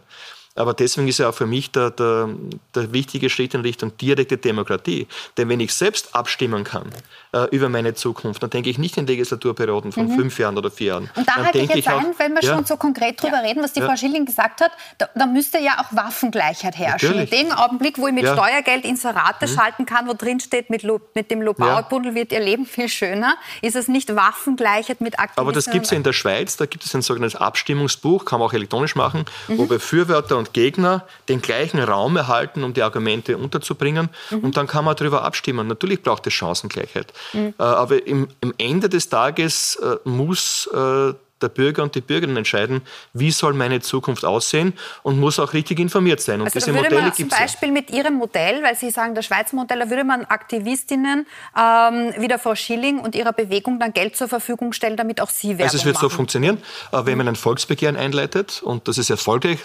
Aber 0.55 0.73
deswegen 0.73 1.07
ist 1.07 1.19
ja 1.19 1.29
auch 1.29 1.33
für 1.33 1.45
mich 1.45 1.71
der, 1.71 1.91
der, 1.91 2.29
der 2.75 2.91
wichtige 2.91 3.29
Schritt 3.29 3.53
in 3.53 3.61
Richtung 3.61 3.95
direkte 3.97 4.37
Demokratie. 4.37 5.07
Denn 5.37 5.47
wenn 5.47 5.61
ich 5.61 5.73
selbst 5.73 6.13
abstimmen 6.13 6.65
kann 6.65 6.89
äh, 7.31 7.47
über 7.51 7.69
meine 7.69 7.93
Zukunft, 7.93 8.43
dann 8.43 8.49
denke 8.49 8.69
ich 8.69 8.77
nicht 8.77 8.97
in 8.97 9.07
Legislaturperioden 9.07 9.93
von 9.93 10.07
mhm. 10.07 10.15
fünf 10.15 10.39
Jahren 10.39 10.57
oder 10.57 10.69
vier 10.69 10.87
Jahren. 10.87 11.09
Und 11.15 11.27
da 11.27 11.35
dann 11.35 11.45
halte 11.45 11.59
ich 11.59 11.73
jetzt 11.73 11.87
ein, 11.87 12.13
wenn 12.17 12.33
wir 12.33 12.41
ja, 12.41 12.55
schon 12.55 12.65
so 12.65 12.75
konkret 12.75 13.21
drüber 13.21 13.37
ja, 13.37 13.47
reden, 13.47 13.63
was 13.63 13.71
die 13.71 13.79
ja. 13.79 13.87
Frau 13.87 13.95
Schilling 13.95 14.25
gesagt 14.25 14.59
hat, 14.59 14.71
da, 14.97 15.07
da, 15.15 15.25
müsste 15.25 15.57
ja 15.59 15.79
auch 15.79 15.95
Waffengleichheit 15.95 16.77
herrschen. 16.77 17.09
Natürlich. 17.11 17.31
In 17.31 17.47
dem 17.47 17.57
Augenblick, 17.57 17.97
wo 17.97 18.07
ich 18.07 18.13
mit 18.13 18.27
Steuergeld 18.27 18.83
Inserate 18.83 19.47
mhm. 19.47 19.55
schalten 19.55 19.85
kann, 19.85 20.07
wo 20.07 20.13
drin 20.13 20.41
steht, 20.41 20.69
mit, 20.69 20.83
mit 21.15 21.31
dem 21.31 21.41
Lobauerbundel 21.41 22.13
wird 22.13 22.33
ihr 22.33 22.41
Leben 22.41 22.65
viel 22.65 22.89
schöner, 22.89 23.37
ist 23.61 23.77
es 23.77 23.87
nicht 23.87 24.13
Waffengleichheit 24.13 24.99
mit 24.99 25.17
Aktivismus. 25.17 25.37
Aber 25.37 25.53
das 25.53 25.69
gibt 25.69 25.85
es 25.85 25.91
ja 25.91 25.97
in 25.97 26.03
der 26.03 26.13
Schweiz, 26.13 26.57
da 26.57 26.65
gibt 26.65 26.83
es 26.83 26.93
ein 26.93 27.01
sogenanntes 27.01 27.39
Abstimmungsbuch, 27.39 28.25
kann 28.25 28.39
man 28.39 28.49
auch 28.49 28.53
elektronisch 28.53 28.95
machen, 28.95 29.23
mhm. 29.47 29.57
wo 29.57 29.65
Befürworter 29.65 30.40
und 30.41 30.53
Gegner 30.53 31.05
den 31.29 31.41
gleichen 31.41 31.79
Raum 31.79 32.17
erhalten, 32.17 32.63
um 32.63 32.73
die 32.73 32.81
Argumente 32.81 33.37
unterzubringen. 33.37 34.09
Mhm. 34.29 34.39
Und 34.39 34.57
dann 34.57 34.67
kann 34.67 34.83
man 34.85 34.95
darüber 34.95 35.23
abstimmen. 35.23 35.67
Natürlich 35.67 36.01
braucht 36.01 36.27
es 36.27 36.33
Chancengleichheit. 36.33 37.13
Mhm. 37.33 37.53
Äh, 37.57 37.63
aber 37.63 38.05
im, 38.05 38.27
im, 38.41 38.53
Ende 38.57 38.89
des 38.89 39.09
Tages 39.09 39.75
äh, 39.75 39.97
muss 40.07 40.67
äh, 40.73 41.13
der 41.41 41.49
Bürger 41.49 41.83
und 41.83 41.95
die 41.95 42.01
Bürgerin 42.01 42.37
entscheiden, 42.37 42.81
wie 43.13 43.31
soll 43.31 43.53
meine 43.53 43.81
Zukunft 43.81 44.25
aussehen 44.25 44.73
und 45.03 45.19
muss 45.19 45.39
auch 45.39 45.53
richtig 45.53 45.79
informiert 45.79 46.21
sein. 46.21 46.41
Und 46.41 46.47
also 46.47 46.59
diese 46.59 46.73
Modelle 46.73 47.01
gibt 47.03 47.11
es. 47.11 47.17
Zum 47.17 47.29
Beispiel 47.29 47.69
ja. 47.69 47.73
mit 47.73 47.91
Ihrem 47.91 48.15
Modell, 48.15 48.63
weil 48.63 48.75
Sie 48.75 48.91
sagen, 48.91 49.15
das 49.15 49.25
Schweizer 49.25 49.55
Modell, 49.55 49.79
da 49.79 49.89
würde 49.89 50.03
man 50.03 50.25
Aktivistinnen 50.25 51.25
ähm, 51.57 52.13
wie 52.17 52.27
der 52.27 52.39
Frau 52.39 52.55
Schilling 52.55 52.99
und 52.99 53.15
ihrer 53.15 53.33
Bewegung 53.33 53.79
dann 53.79 53.93
Geld 53.93 54.15
zur 54.15 54.27
Verfügung 54.27 54.73
stellen, 54.73 54.97
damit 54.97 55.21
auch 55.21 55.29
sie 55.29 55.57
werden. 55.57 55.63
Also 55.63 55.77
es 55.77 55.85
wird 55.85 55.95
machen. 55.95 56.09
so 56.09 56.15
funktionieren, 56.15 56.57
äh, 56.91 57.05
wenn 57.05 57.17
man 57.17 57.27
ein 57.27 57.35
Volksbegehren 57.35 57.95
einleitet 57.95 58.61
und 58.63 58.87
das 58.87 58.97
ist 58.97 59.09
erfolgreich, 59.09 59.59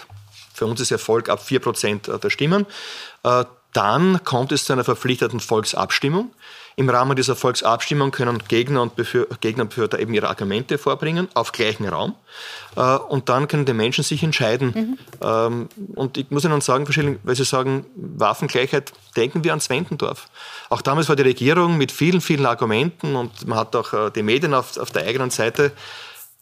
für 0.57 0.65
uns 0.65 0.81
ist 0.81 0.89
Erfolg 0.89 1.29
ab 1.29 1.43
4% 1.47 2.17
der 2.17 2.29
Stimmen, 2.31 2.65
äh, 3.23 3.45
dann 3.73 4.23
kommt 4.23 4.51
es 4.51 4.65
zu 4.65 4.73
einer 4.73 4.83
verpflichteten 4.83 5.39
Volksabstimmung. 5.39 6.31
Im 6.77 6.89
Rahmen 6.89 7.15
dieser 7.15 7.35
Volksabstimmung 7.35 8.09
können 8.09 8.41
Gegner 8.47 8.81
und, 8.81 8.95
Befür 8.95 9.27
Gegner 9.39 9.63
und 9.63 9.69
Befürworter 9.69 9.99
eben 9.99 10.15
ihre 10.15 10.29
Argumente 10.29 10.79
vorbringen 10.79 11.27
auf 11.35 11.51
gleichem 11.51 11.85
Raum. 11.85 12.15
Äh, 12.75 12.81
und 12.81 13.29
dann 13.29 13.47
können 13.47 13.65
die 13.65 13.73
Menschen 13.73 14.03
sich 14.03 14.23
entscheiden. 14.23 14.73
Mhm. 14.73 14.97
Ähm, 15.21 15.69
und 15.93 16.17
ich 16.17 16.31
muss 16.31 16.43
Ihnen 16.43 16.61
sagen, 16.61 16.87
weil 17.21 17.35
Sie 17.35 17.43
sagen, 17.43 17.85
Waffengleichheit, 17.95 18.93
denken 19.15 19.43
wir 19.43 19.53
an 19.53 19.59
Zwentendorf. 19.59 20.27
Auch 20.69 20.81
damals 20.81 21.07
war 21.07 21.15
die 21.15 21.21
Regierung 21.23 21.77
mit 21.77 21.91
vielen, 21.91 22.21
vielen 22.21 22.47
Argumenten 22.47 23.15
und 23.15 23.47
man 23.47 23.59
hat 23.59 23.75
auch 23.75 23.93
äh, 23.93 24.09
die 24.09 24.23
Medien 24.23 24.55
auf, 24.55 24.75
auf 24.77 24.89
der 24.89 25.05
eigenen 25.05 25.29
Seite 25.29 25.71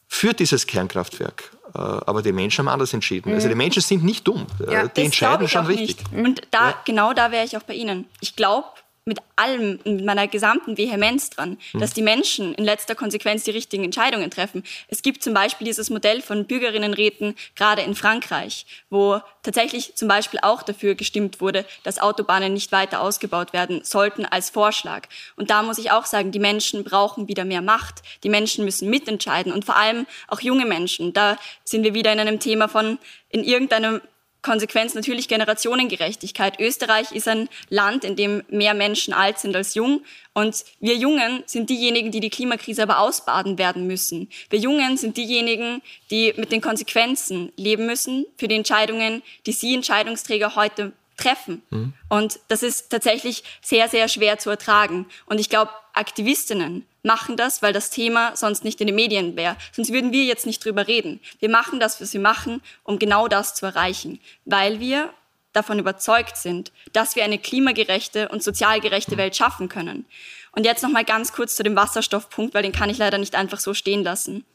für 0.08 0.34
dieses 0.34 0.68
Kernkraftwerk. 0.68 1.52
Äh, 1.76 1.82
aber 1.82 2.22
die 2.22 2.32
Menschen 2.32 2.60
haben 2.60 2.74
anders 2.74 2.94
entschieden. 2.94 3.30
Mhm. 3.30 3.36
Also 3.36 3.50
die 3.50 3.56
Menschen 3.56 3.82
sind 3.82 4.04
nicht 4.04 4.28
dumm. 4.28 4.46
Ja, 4.72 4.88
die 4.88 5.02
entscheiden 5.02 5.48
schon 5.48 5.66
richtig. 5.66 6.10
Nicht. 6.12 6.26
Und 6.26 6.42
da, 6.52 6.70
ja. 6.70 6.76
genau 6.86 7.14
da 7.14 7.32
wäre 7.32 7.46
ich 7.46 7.58
auch 7.58 7.64
bei 7.64 7.74
Ihnen. 7.74 8.06
Ich 8.22 8.36
glaube, 8.36 8.68
mit 9.08 9.20
allem, 9.36 9.80
mit 9.86 10.04
meiner 10.04 10.28
gesamten 10.28 10.78
Vehemenz 10.78 11.30
dran, 11.30 11.60
mhm. 11.74 11.80
dass 11.80 11.94
die 11.94 12.02
Menschen 12.02 12.56
in 12.56 12.66
letzter 12.66 12.96
Konsequenz 12.96 13.44
die 13.44 13.52
richtigen 13.52 13.84
Entscheidungen 13.84 14.32
treffen. 14.32 14.64
Es 14.88 15.04
gibt 15.04 15.22
zum 15.22 15.36
Beispiel 15.36 15.66
dieses 15.66 15.92
Modell 15.92 16.24
von 16.24 16.46
Bürgerinnenräten, 16.46 17.36
gerade 17.56 17.84
in 17.84 17.94
Frankreich, 17.94 18.66
wo 18.90 19.22
tatsächlich 19.44 19.96
zum 19.96 20.08
Beispiel 20.08 20.40
auch 20.42 20.64
dafür 20.64 20.96
gestimmt 20.96 21.40
wurde, 21.40 21.66
dass 21.84 22.00
Autobahnen 22.00 22.54
nicht 22.54 22.72
weiter 22.72 23.00
ausgebaut 23.00 23.54
werden 23.54 23.84
sollten 23.84 24.26
als 24.26 24.50
Vorschlag. 24.50 25.08
Und 25.36 25.52
da 25.52 25.62
muss 25.62 25.78
ich 25.78 25.92
auch 25.92 26.08
sagen, 26.08 26.32
die 26.32 26.40
Menschen 26.40 26.84
brauchen 26.84 27.28
wieder 27.28 27.46
mehr 27.46 27.62
Macht. 27.62 28.02
Die 28.24 28.30
Menschen 28.30 28.66
müssen 28.66 28.90
mitentscheiden 28.90 29.54
und 29.54 29.66
vor 29.66 29.76
allem 29.76 30.08
auch 30.28 30.40
junge 30.40 30.66
Menschen. 30.66 31.14
Da 31.14 31.38
sind 31.64 31.84
wir 31.84 31.94
wieder 31.94 32.12
in 32.12 32.20
einem 32.20 32.40
Thema 32.40 32.68
von 32.68 32.98
in 33.30 33.44
irgendeinem 33.44 34.02
Konsequenz 34.46 34.94
natürlich 34.94 35.28
Generationengerechtigkeit. 35.28 36.60
Österreich 36.60 37.12
ist 37.12 37.28
ein 37.28 37.50
Land, 37.70 38.04
in 38.04 38.16
dem 38.16 38.44
mehr 38.48 38.76
Menschen 38.76 39.12
alt 39.12 39.40
sind 39.40 39.56
als 39.56 39.74
jung. 39.74 40.02
Und 40.36 40.64
wir 40.80 40.96
Jungen 40.96 41.42
sind 41.48 41.72
diejenigen, 41.72 42.12
die 42.12 42.20
die 42.20 42.30
Klimakrise 42.30 42.84
aber 42.84 43.00
ausbaden 43.00 43.58
werden 43.58 43.88
müssen. 43.88 44.30
Wir 44.52 44.60
Jungen 44.60 44.98
sind 44.98 45.18
diejenigen, 45.18 45.82
die 46.12 46.36
mit 46.38 46.52
den 46.52 46.62
Konsequenzen 46.62 47.52
leben 47.58 47.88
müssen 47.88 48.28
für 48.38 48.48
die 48.48 48.56
Entscheidungen, 48.56 49.24
die 49.48 49.52
Sie 49.52 49.74
Entscheidungsträger 49.74 50.56
heute 50.56 50.94
treffen. 51.18 51.64
Mhm. 51.72 51.94
Und 52.10 52.40
das 52.48 52.62
ist 52.62 52.92
tatsächlich 52.92 53.44
sehr, 53.62 53.90
sehr 53.90 54.08
schwer 54.08 54.38
zu 54.38 54.52
ertragen. 54.52 55.08
Und 55.26 55.40
ich 55.40 55.50
glaube, 55.50 55.72
Aktivistinnen 55.94 56.86
machen 57.06 57.38
das, 57.38 57.62
weil 57.62 57.72
das 57.72 57.90
Thema 57.90 58.36
sonst 58.36 58.64
nicht 58.64 58.82
in 58.82 58.88
den 58.88 58.96
Medien 58.96 59.36
wäre. 59.36 59.56
Sonst 59.72 59.94
würden 59.94 60.12
wir 60.12 60.26
jetzt 60.26 60.46
nicht 60.46 60.64
drüber 60.66 60.88
reden. 60.88 61.22
Wir 61.40 61.50
machen 61.50 61.80
das, 61.80 62.02
was 62.02 62.14
wir 62.14 62.20
machen, 62.20 62.62
um 62.84 63.00
genau 63.00 63.28
das 63.28 63.56
zu 63.56 63.66
erreichen. 63.66 64.20
Weil 64.44 64.80
wir 64.80 65.14
davon 65.54 65.80
überzeugt 65.80 66.36
sind, 66.36 66.72
dass 66.92 67.16
wir 67.16 67.24
eine 67.24 67.40
klimagerechte 67.40 68.28
und 68.30 68.44
sozial 68.44 68.82
gerechte 68.82 69.18
Welt 69.18 69.36
schaffen 69.36 69.70
können. 69.70 70.06
Und 70.52 70.66
jetzt 70.66 70.84
noch 70.84 70.90
mal 70.90 71.06
ganz 71.06 71.32
kurz 71.32 71.56
zu 71.56 71.64
dem 71.64 71.76
Wasserstoffpunkt, 71.76 72.54
weil 72.54 72.64
den 72.64 72.72
kann 72.72 72.90
ich 72.90 72.98
leider 72.98 73.18
nicht 73.18 73.36
einfach 73.36 73.60
so 73.60 73.74
stehen 73.74 74.04
lassen. 74.04 74.46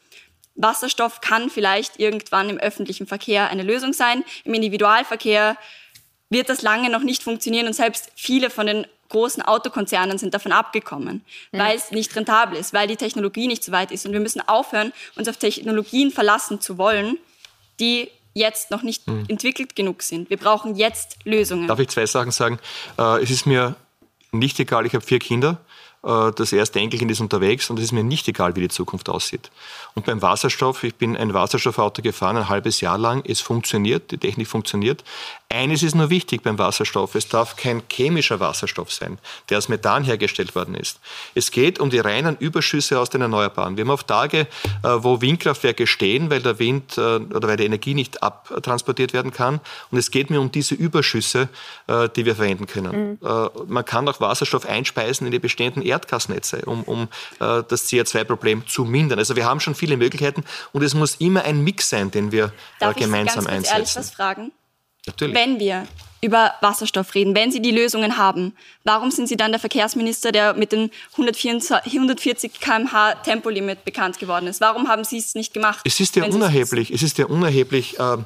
Wasserstoff 0.55 1.21
kann 1.21 1.49
vielleicht 1.49 1.99
irgendwann 1.99 2.51
im 2.51 2.59
öffentlichen 2.59 3.07
Verkehr 3.07 3.49
eine 3.49 3.63
Lösung 3.63 3.93
sein. 3.93 4.25
Im 4.45 4.55
Individualverkehr 4.55 5.57
wird 6.31 6.49
das 6.49 6.63
lange 6.63 6.89
noch 6.91 7.03
nicht 7.03 7.23
funktionieren 7.23 7.67
und 7.67 7.75
selbst 7.75 8.11
viele 8.15 8.51
von 8.51 8.67
den 8.67 8.87
großen 9.11 9.43
Autokonzernen 9.43 10.17
sind 10.17 10.33
davon 10.33 10.53
abgekommen, 10.53 11.25
mhm. 11.53 11.59
weil 11.59 11.77
es 11.77 11.91
nicht 11.91 12.15
rentabel 12.17 12.59
ist, 12.59 12.73
weil 12.73 12.89
die 12.89 12.97
Technologie 12.97 13.49
nicht 13.49 13.63
so 13.63 13.73
weit 13.73 13.91
ist. 13.91 14.07
Und 14.07 14.13
wir 14.13 14.21
müssen 14.21 14.41
aufhören, 14.49 14.93
uns 15.17 15.29
auf 15.29 15.37
Technologien 15.37 16.11
verlassen 16.11 16.61
zu 16.61 16.79
wollen, 16.79 17.19
die 17.81 18.09
jetzt 18.33 18.71
noch 18.71 18.83
nicht 18.83 19.07
mhm. 19.09 19.25
entwickelt 19.29 19.75
genug 19.75 20.03
sind. 20.03 20.31
Wir 20.31 20.37
brauchen 20.37 20.77
jetzt 20.77 21.17
Lösungen. 21.25 21.67
Darf 21.67 21.81
ich 21.81 21.89
zwei 21.89 22.07
Sachen 22.07 22.31
sagen? 22.31 22.61
Äh, 22.97 23.23
es 23.23 23.31
ist 23.31 23.47
mir 23.47 23.75
nicht 24.33 24.61
egal, 24.61 24.87
ich 24.87 24.95
habe 24.95 25.05
vier 25.05 25.19
Kinder. 25.19 25.61
Äh, 26.03 26.33
das 26.35 26.53
erste 26.53 26.79
Enkelkind 26.79 27.11
ist 27.11 27.21
unterwegs 27.21 27.71
und 27.71 27.79
es 27.79 27.87
ist 27.87 27.93
mir 27.93 28.05
nicht 28.05 28.27
egal, 28.29 28.57
wie 28.57 28.61
die 28.61 28.69
Zukunft 28.69 29.09
aussieht. 29.09 29.51
Und 29.95 30.07
beim 30.07 30.23
Wasserstoff, 30.23 30.85
ich 30.85 30.95
bin 30.95 31.17
ein 31.17 31.35
Wasserstoffauto 31.35 32.03
gefahren, 32.03 32.37
ein 32.37 32.49
halbes 32.49 32.81
Jahr 32.81 32.99
lang, 32.99 33.23
es 33.27 33.41
funktioniert, 33.41 34.11
die 34.11 34.19
Technik 34.19 34.49
funktioniert. 34.49 35.05
Eines 35.49 35.83
ist 35.83 35.95
nur 35.95 36.11
wichtig 36.11 36.43
beim 36.43 36.59
Wasserstoff, 36.59 37.15
es 37.15 37.29
darf 37.29 37.57
kein 37.57 37.83
chemischer 37.91 38.41
Wasserstoff 38.41 38.93
sein, 38.93 39.19
der 39.49 39.59
aus 39.59 39.69
Methan 39.69 40.05
hergestellt 40.05 40.55
worden 40.55 40.75
ist. 40.75 41.01
Es 41.35 41.51
geht 41.51 41.81
um 41.81 41.91
die 41.91 41.99
reinen 41.99 42.37
Überschüsse 42.37 42.99
aus 43.01 43.11
den 43.11 43.21
Erneuerbaren. 43.21 43.77
Wir 43.77 43.85
haben 43.85 43.91
auf 43.91 44.05
Tage, 44.05 44.41
äh, 44.41 44.47
wo 44.83 45.21
Windkraftwerke 45.21 45.87
stehen, 45.87 46.31
weil 46.31 46.41
der 46.41 46.59
Wind 46.59 46.97
äh, 46.97 47.01
oder 47.01 47.49
weil 47.49 47.57
die 47.57 47.65
Energie 47.65 47.95
nicht 47.95 48.23
abtransportiert 48.23 49.13
werden 49.13 49.33
kann. 49.33 49.61
Und 49.91 49.99
es 49.99 50.11
geht 50.11 50.31
mir 50.31 50.41
um 50.41 50.53
diese 50.53 50.75
Überschüsse, 50.75 51.49
die 51.89 52.25
wir 52.25 52.37
verwenden 52.37 52.67
können. 52.67 53.19
Mhm. 53.23 53.51
Man 53.69 53.85
kann 53.85 54.09
auch 54.09 54.21
Wasserstoff 54.21 54.67
einspeisen 54.67 55.27
in 55.27 55.33
die 55.33 55.39
bestehenden 55.39 55.83
Erdgasnetze, 55.91 56.63
um, 56.67 56.83
um 56.85 57.09
das 57.39 57.89
CO2-Problem 57.89 58.67
zu 58.67 58.85
mindern. 58.85 59.19
Also 59.19 59.37
wir 59.37 59.45
haben 59.45 59.61
schon 59.61 59.75
viele 59.75 59.97
Möglichkeiten 59.97 60.45
und 60.73 60.83
es 60.83 60.95
muss 60.95 61.17
immer 61.17 61.45
ein 61.45 61.63
Mix 61.63 61.89
sein, 61.89 62.11
den 62.11 62.33
wir 62.33 62.53
Darf 62.79 62.97
gemeinsam 62.97 63.45
ich 63.45 63.47
ganz 63.47 63.47
einsetzen. 63.49 63.75
Ehrlich 63.75 63.97
was 63.97 64.11
fragen? 64.11 64.53
Natürlich. 65.07 65.35
Wenn 65.35 65.59
wir 65.59 65.87
über 66.23 66.53
Wasserstoff 66.61 67.15
reden, 67.15 67.35
wenn 67.35 67.51
Sie 67.51 67.63
die 67.63 67.71
Lösungen 67.71 68.19
haben, 68.19 68.55
warum 68.85 69.11
sind 69.11 69.29
Sie 69.29 69.37
dann 69.37 69.53
der 69.53 69.61
Verkehrsminister, 69.61 70.33
der 70.33 70.55
mit 70.55 70.73
dem 70.73 70.91
140 71.13 72.61
km/h 72.61 73.15
Tempolimit 73.23 73.85
bekannt 73.85 74.19
geworden 74.19 74.47
ist? 74.47 74.61
Warum 74.61 74.89
haben 74.89 75.05
Sie 75.05 75.17
es 75.17 75.35
nicht 75.35 75.55
gemacht? 75.55 75.81
Es 75.85 75.99
ist 75.99 76.17
ja 76.17 76.25
unerheblich. 76.25 76.91
Es 76.91 77.03
ist 77.03 77.17
ja 77.19 77.27
unerheblich. 77.27 77.99
Äh, 77.99 78.19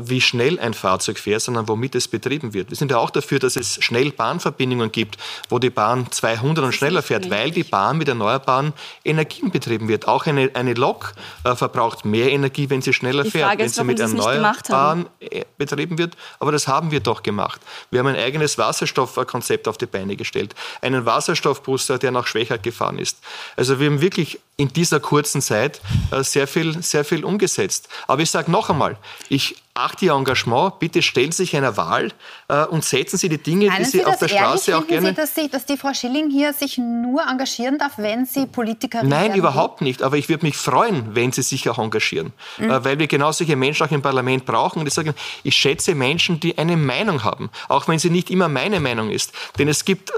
wie 0.00 0.20
schnell 0.20 0.58
ein 0.58 0.72
Fahrzeug 0.74 1.18
fährt, 1.18 1.42
sondern 1.42 1.68
womit 1.68 1.94
es 1.94 2.08
betrieben 2.08 2.54
wird. 2.54 2.70
Wir 2.70 2.76
sind 2.76 2.90
ja 2.90 2.98
auch 2.98 3.10
dafür, 3.10 3.38
dass 3.38 3.56
es 3.56 3.82
schnell 3.84 4.10
Bahnverbindungen 4.10 4.90
gibt, 4.90 5.18
wo 5.50 5.58
die 5.58 5.68
Bahn 5.70 6.10
200 6.10 6.64
und 6.64 6.72
schneller 6.72 7.02
fährt, 7.02 7.30
weil 7.30 7.50
die 7.50 7.62
Bahn 7.62 7.98
mit 7.98 8.08
erneuerbaren 8.08 8.72
Energien 9.04 9.50
betrieben 9.50 9.86
wird. 9.88 10.08
Auch 10.08 10.26
eine, 10.26 10.50
eine 10.54 10.72
Lok 10.74 11.12
äh, 11.44 11.54
verbraucht 11.54 12.06
mehr 12.06 12.30
Energie, 12.32 12.70
wenn 12.70 12.80
sie 12.80 12.94
schneller 12.94 13.24
die 13.24 13.30
fährt, 13.30 13.58
wenn 13.58 13.66
ist, 13.66 13.74
sie 13.74 13.84
mit 13.84 14.00
erneuerbaren 14.00 15.06
äh, 15.20 15.44
betrieben 15.58 15.98
wird. 15.98 16.16
Aber 16.40 16.52
das 16.52 16.66
haben 16.66 16.90
wir 16.90 17.00
doch 17.00 17.22
gemacht. 17.22 17.60
Wir 17.90 18.00
haben 18.00 18.06
ein 18.06 18.16
eigenes 18.16 18.56
Wasserstoffkonzept 18.56 19.68
auf 19.68 19.76
die 19.76 19.86
Beine 19.86 20.16
gestellt. 20.16 20.54
Einen 20.80 21.04
Wasserstoffbus, 21.04 21.86
der 21.86 22.10
nach 22.10 22.26
Schwächert 22.26 22.62
gefahren 22.62 22.98
ist. 22.98 23.18
Also 23.56 23.78
wir 23.78 23.86
haben 23.86 24.00
wirklich 24.00 24.40
in 24.58 24.72
dieser 24.72 25.00
kurzen 25.00 25.42
Zeit 25.42 25.80
äh, 26.10 26.22
sehr 26.22 26.46
viel, 26.46 26.82
sehr 26.82 27.04
viel 27.04 27.24
umgesetzt. 27.24 27.88
Aber 28.06 28.22
ich 28.22 28.30
sage 28.30 28.50
noch 28.50 28.70
einmal, 28.70 28.96
ich 29.28 29.56
achte 29.74 30.06
Ihr 30.06 30.12
Engagement, 30.12 30.78
bitte 30.78 31.02
stellen 31.02 31.30
Sie 31.30 31.42
sich 31.42 31.54
einer 31.54 31.76
Wahl 31.76 32.10
äh, 32.48 32.64
und 32.64 32.82
setzen 32.82 33.18
Sie 33.18 33.28
die 33.28 33.36
Dinge, 33.36 33.66
Meinen 33.66 33.84
die 33.84 33.84
Sie, 33.84 33.98
Sie 33.98 34.04
auf 34.06 34.18
der 34.18 34.28
Straße 34.28 34.78
auch 34.78 34.86
gerne... 34.86 35.08
Sie, 35.08 35.14
dass, 35.14 35.34
Sie, 35.34 35.50
dass 35.50 35.66
die 35.66 35.76
Frau 35.76 35.92
Schilling 35.92 36.30
hier 36.30 36.54
sich 36.54 36.78
nur 36.78 37.22
engagieren 37.28 37.78
darf, 37.78 37.98
wenn 37.98 38.24
sie 38.24 38.46
Politikerin 38.46 39.10
Nein, 39.10 39.34
überhaupt 39.34 39.82
nicht. 39.82 40.02
Aber 40.02 40.16
ich 40.16 40.30
würde 40.30 40.46
mich 40.46 40.56
freuen, 40.56 41.14
wenn 41.14 41.32
Sie 41.32 41.42
sich 41.42 41.68
auch 41.68 41.78
engagieren. 41.78 42.32
Mhm. 42.56 42.70
Äh, 42.70 42.84
weil 42.84 42.98
wir 42.98 43.08
genau 43.08 43.32
solche 43.32 43.56
Menschen 43.56 43.86
auch 43.86 43.92
im 43.92 44.00
Parlament 44.00 44.46
brauchen. 44.46 44.80
Und 44.80 44.86
ich 44.86 44.94
sage, 44.94 45.14
ich 45.42 45.54
schätze 45.54 45.94
Menschen, 45.94 46.40
die 46.40 46.56
eine 46.56 46.78
Meinung 46.78 47.24
haben, 47.24 47.50
auch 47.68 47.88
wenn 47.88 47.98
sie 47.98 48.08
nicht 48.08 48.30
immer 48.30 48.48
meine 48.48 48.80
Meinung 48.80 49.10
ist. 49.10 49.32
Denn 49.58 49.68
es 49.68 49.84
gibt 49.84 50.12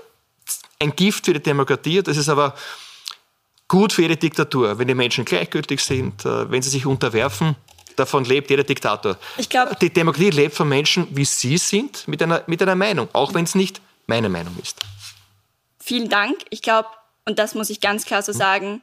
ein 0.78 0.94
Gift 0.94 1.26
für 1.26 1.32
die 1.32 1.42
Demokratie, 1.42 2.02
das 2.02 2.16
ist 2.16 2.28
aber 2.28 2.54
gut 3.68 3.92
für 3.92 4.02
jede 4.02 4.16
Diktatur, 4.16 4.78
wenn 4.78 4.88
die 4.88 4.94
Menschen 4.94 5.24
gleichgültig 5.24 5.80
sind, 5.80 6.24
äh, 6.24 6.50
wenn 6.50 6.62
sie 6.62 6.70
sich 6.70 6.86
unterwerfen. 6.86 7.54
Davon 7.96 8.24
lebt 8.24 8.50
jeder 8.50 8.64
Diktator. 8.64 9.16
Ich 9.36 9.48
glaub, 9.48 9.78
die 9.80 9.90
Demokratie 9.90 10.30
lebt 10.30 10.54
von 10.54 10.68
Menschen, 10.68 11.06
wie 11.10 11.24
sie 11.24 11.58
sind, 11.58 12.06
mit 12.06 12.22
einer, 12.22 12.42
mit 12.46 12.62
einer 12.62 12.76
Meinung, 12.76 13.08
auch 13.12 13.34
wenn 13.34 13.44
es 13.44 13.54
nicht 13.54 13.80
meine 14.06 14.28
Meinung 14.28 14.56
ist. 14.62 14.80
Vielen 15.80 16.08
Dank. 16.08 16.36
Ich 16.50 16.62
glaube, 16.62 16.88
und 17.26 17.38
das 17.38 17.54
muss 17.54 17.70
ich 17.70 17.80
ganz 17.80 18.04
klar 18.04 18.22
so 18.22 18.32
sagen, 18.32 18.82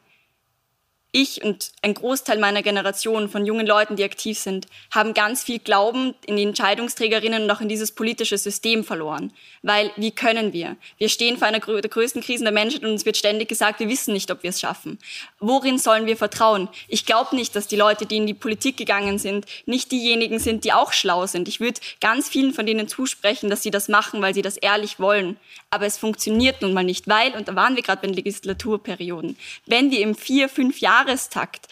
ich 1.15 1.41
und 1.43 1.71
ein 1.81 1.93
Großteil 1.93 2.37
meiner 2.39 2.61
Generation 2.61 3.29
von 3.29 3.45
jungen 3.45 3.65
Leuten, 3.65 3.95
die 3.95 4.03
aktiv 4.03 4.37
sind, 4.37 4.67
haben 4.91 5.13
ganz 5.13 5.43
viel 5.43 5.59
Glauben 5.59 6.13
in 6.25 6.35
die 6.35 6.43
Entscheidungsträgerinnen 6.43 7.43
und 7.43 7.51
auch 7.51 7.61
in 7.61 7.69
dieses 7.69 7.93
politische 7.93 8.37
System 8.37 8.83
verloren. 8.83 9.31
Weil, 9.61 9.91
wie 9.95 10.11
können 10.11 10.51
wir? 10.51 10.75
Wir 10.97 11.07
stehen 11.07 11.37
vor 11.37 11.47
einer 11.47 11.59
der 11.59 11.89
größten 11.89 12.21
Krisen 12.21 12.43
der 12.43 12.51
Menschheit 12.51 12.83
und 12.83 12.91
uns 12.91 13.05
wird 13.05 13.15
ständig 13.15 13.47
gesagt, 13.47 13.79
wir 13.79 13.87
wissen 13.87 14.13
nicht, 14.13 14.29
ob 14.29 14.43
wir 14.43 14.49
es 14.49 14.59
schaffen. 14.59 14.99
Worin 15.39 15.77
sollen 15.77 16.05
wir 16.05 16.17
vertrauen? 16.17 16.67
Ich 16.89 17.05
glaube 17.05 17.33
nicht, 17.35 17.55
dass 17.55 17.67
die 17.67 17.77
Leute, 17.77 18.05
die 18.05 18.17
in 18.17 18.27
die 18.27 18.33
Politik 18.33 18.75
gegangen 18.75 19.17
sind, 19.17 19.45
nicht 19.65 19.93
diejenigen 19.93 20.39
sind, 20.39 20.65
die 20.65 20.73
auch 20.73 20.91
schlau 20.91 21.27
sind. 21.27 21.47
Ich 21.47 21.61
würde 21.61 21.79
ganz 22.01 22.27
vielen 22.27 22.53
von 22.53 22.65
denen 22.65 22.89
zusprechen, 22.89 23.49
dass 23.49 23.63
sie 23.63 23.71
das 23.71 23.87
machen, 23.87 24.21
weil 24.21 24.33
sie 24.33 24.41
das 24.41 24.57
ehrlich 24.57 24.99
wollen. 24.99 25.37
Aber 25.69 25.85
es 25.85 25.97
funktioniert 25.97 26.61
nun 26.61 26.73
mal 26.73 26.83
nicht, 26.83 27.07
weil, 27.07 27.33
und 27.35 27.47
da 27.47 27.55
waren 27.55 27.77
wir 27.77 27.83
gerade 27.83 28.01
bei 28.01 28.07
den 28.07 28.15
Legislaturperioden, 28.15 29.37
wenn 29.65 29.91
wir 29.91 30.01
im 30.01 30.15
vier, 30.15 30.49
fünf 30.49 30.79
Jahre 30.79 31.04
Jahrestakt 31.05 31.67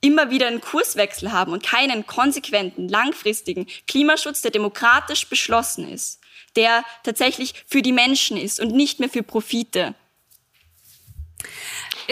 immer 0.00 0.30
wieder 0.30 0.46
einen 0.46 0.60
Kurswechsel 0.60 1.32
haben 1.32 1.52
und 1.52 1.64
keinen 1.64 2.06
konsequenten, 2.06 2.88
langfristigen 2.88 3.66
Klimaschutz, 3.86 4.42
der 4.42 4.52
demokratisch 4.52 5.28
beschlossen 5.28 5.88
ist, 5.88 6.20
der 6.56 6.84
tatsächlich 7.02 7.64
für 7.66 7.82
die 7.82 7.92
Menschen 7.92 8.36
ist 8.36 8.60
und 8.60 8.72
nicht 8.72 9.00
mehr 9.00 9.08
für 9.08 9.22
Profite, 9.22 9.94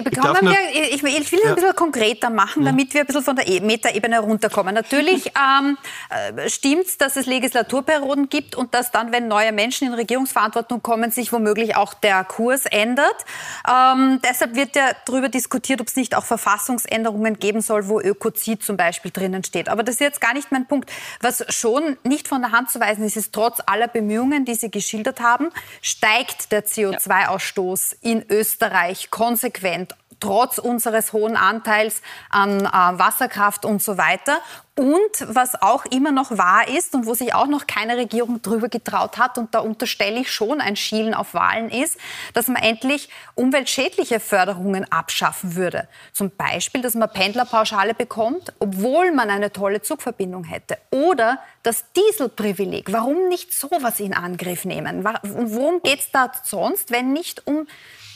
Bekommen 0.03 0.43
wir, 0.43 0.57
ich, 0.73 1.03
ich, 1.03 1.03
will 1.03 1.23
es 1.23 1.31
ja. 1.31 1.51
ein 1.51 1.55
bisschen 1.55 1.75
konkreter 1.75 2.29
machen, 2.29 2.65
damit 2.65 2.93
wir 2.93 3.01
ein 3.01 3.07
bisschen 3.07 3.23
von 3.23 3.35
der 3.35 3.49
e- 3.49 3.61
Metaebene 3.61 4.19
runterkommen. 4.21 4.75
Natürlich 4.75 5.33
ähm, 5.61 5.79
äh, 6.11 6.49
stimmt 6.51 6.87
es, 6.87 6.99
dass 6.99 7.17
es 7.17 7.25
Legislaturperioden 7.25 8.29
gibt 8.29 8.55
und 8.57 8.75
dass 8.75 8.91
dann, 8.91 9.11
wenn 9.13 9.27
neue 9.29 9.53
Menschen 9.53 9.89
in 9.89 9.95
Regierungsverantwortung 9.95 10.83
kommen, 10.83 11.11
sich 11.11 11.33
womöglich 11.33 11.77
auch 11.77 11.95
der 11.95 12.25
Kurs 12.25 12.67
ändert. 12.67 13.25
Ähm, 13.67 14.21
deshalb 14.23 14.55
wird 14.55 14.77
ja 14.77 14.91
darüber 15.07 15.31
diskutiert, 15.31 15.81
ob 15.81 15.87
es 15.87 15.97
nicht 15.97 16.15
auch 16.15 16.25
Verfassungsänderungen 16.25 17.39
geben 17.39 17.63
soll, 17.63 17.89
wo 17.89 18.01
Ökozid 18.01 18.63
zum 18.63 18.77
Beispiel 18.77 19.11
drinnen 19.11 19.45
steht. 19.45 19.69
Aber 19.69 19.83
das 19.83 19.95
ist 19.97 20.01
jetzt 20.01 20.21
gar 20.21 20.35
nicht 20.35 20.53
mein 20.53 20.67
Punkt. 20.67 20.91
Was 21.21 21.45
schon 21.49 21.97
nicht 22.05 22.29
von 22.29 22.43
der 22.43 22.53
Hand 22.53 22.71
zu 22.71 22.81
weisen 22.81 23.05
ist, 23.05 23.17
ist 23.17 23.33
trotz 23.33 23.61
aller 23.65 23.89
Bemühungen, 23.89 24.45
die 24.45 24.55
Sie 24.55 24.71
geschildert 24.71 25.21
haben, 25.21 25.49
steigt 25.81 26.53
der 26.53 26.67
CO2-Ausstoß 26.67 27.97
in 28.03 28.25
Österreich 28.29 29.11
konsequent 29.11 29.86
trotz 30.21 30.59
unseres 30.59 31.13
hohen 31.13 31.37
Anteils 31.37 32.03
an 32.31 32.61
äh, 32.61 32.69
Wasserkraft 32.71 33.65
und 33.65 33.83
so 33.83 33.99
weiter. 33.99 34.41
Und 34.79 35.35
was 35.35 35.63
auch 35.63 35.87
immer 35.87 36.13
noch 36.13 36.37
wahr 36.37 36.69
ist 36.69 36.95
und 36.95 37.07
wo 37.07 37.15
sich 37.15 37.33
auch 37.33 37.47
noch 37.47 37.67
keine 37.67 37.97
Regierung 37.97 38.43
drüber 38.43 38.69
getraut 38.69 39.17
hat, 39.17 39.39
und 39.39 39.55
da 39.55 39.61
unterstelle 39.61 40.21
ich 40.21 40.31
schon 40.31 40.61
ein 40.61 40.77
Schielen 40.77 41.15
auf 41.15 41.33
Wahlen 41.33 41.71
ist, 41.71 41.99
dass 42.35 42.49
man 42.49 42.63
endlich 42.63 43.09
umweltschädliche 43.35 44.21
Förderungen 44.21 44.85
abschaffen 44.93 45.57
würde. 45.57 45.89
Zum 46.13 46.31
Beispiel, 46.31 46.83
dass 46.83 46.95
man 46.95 47.11
Pendlerpauschale 47.11 47.95
bekommt, 47.95 48.53
obwohl 48.59 49.13
man 49.13 49.31
eine 49.31 49.51
tolle 49.51 49.81
Zugverbindung 49.81 50.45
hätte. 50.45 50.77
Oder 50.91 51.39
das 51.63 51.87
Dieselprivileg. 51.93 52.93
Warum 52.93 53.29
nicht 53.29 53.55
sowas 53.55 53.99
in 53.99 54.13
Angriff 54.13 54.67
nehmen? 54.67 55.05
Worum 55.23 55.81
geht 55.81 56.01
es 56.01 56.11
da 56.11 56.31
sonst, 56.45 56.91
wenn 56.91 57.15
nicht 57.15 57.47
um 57.47 57.67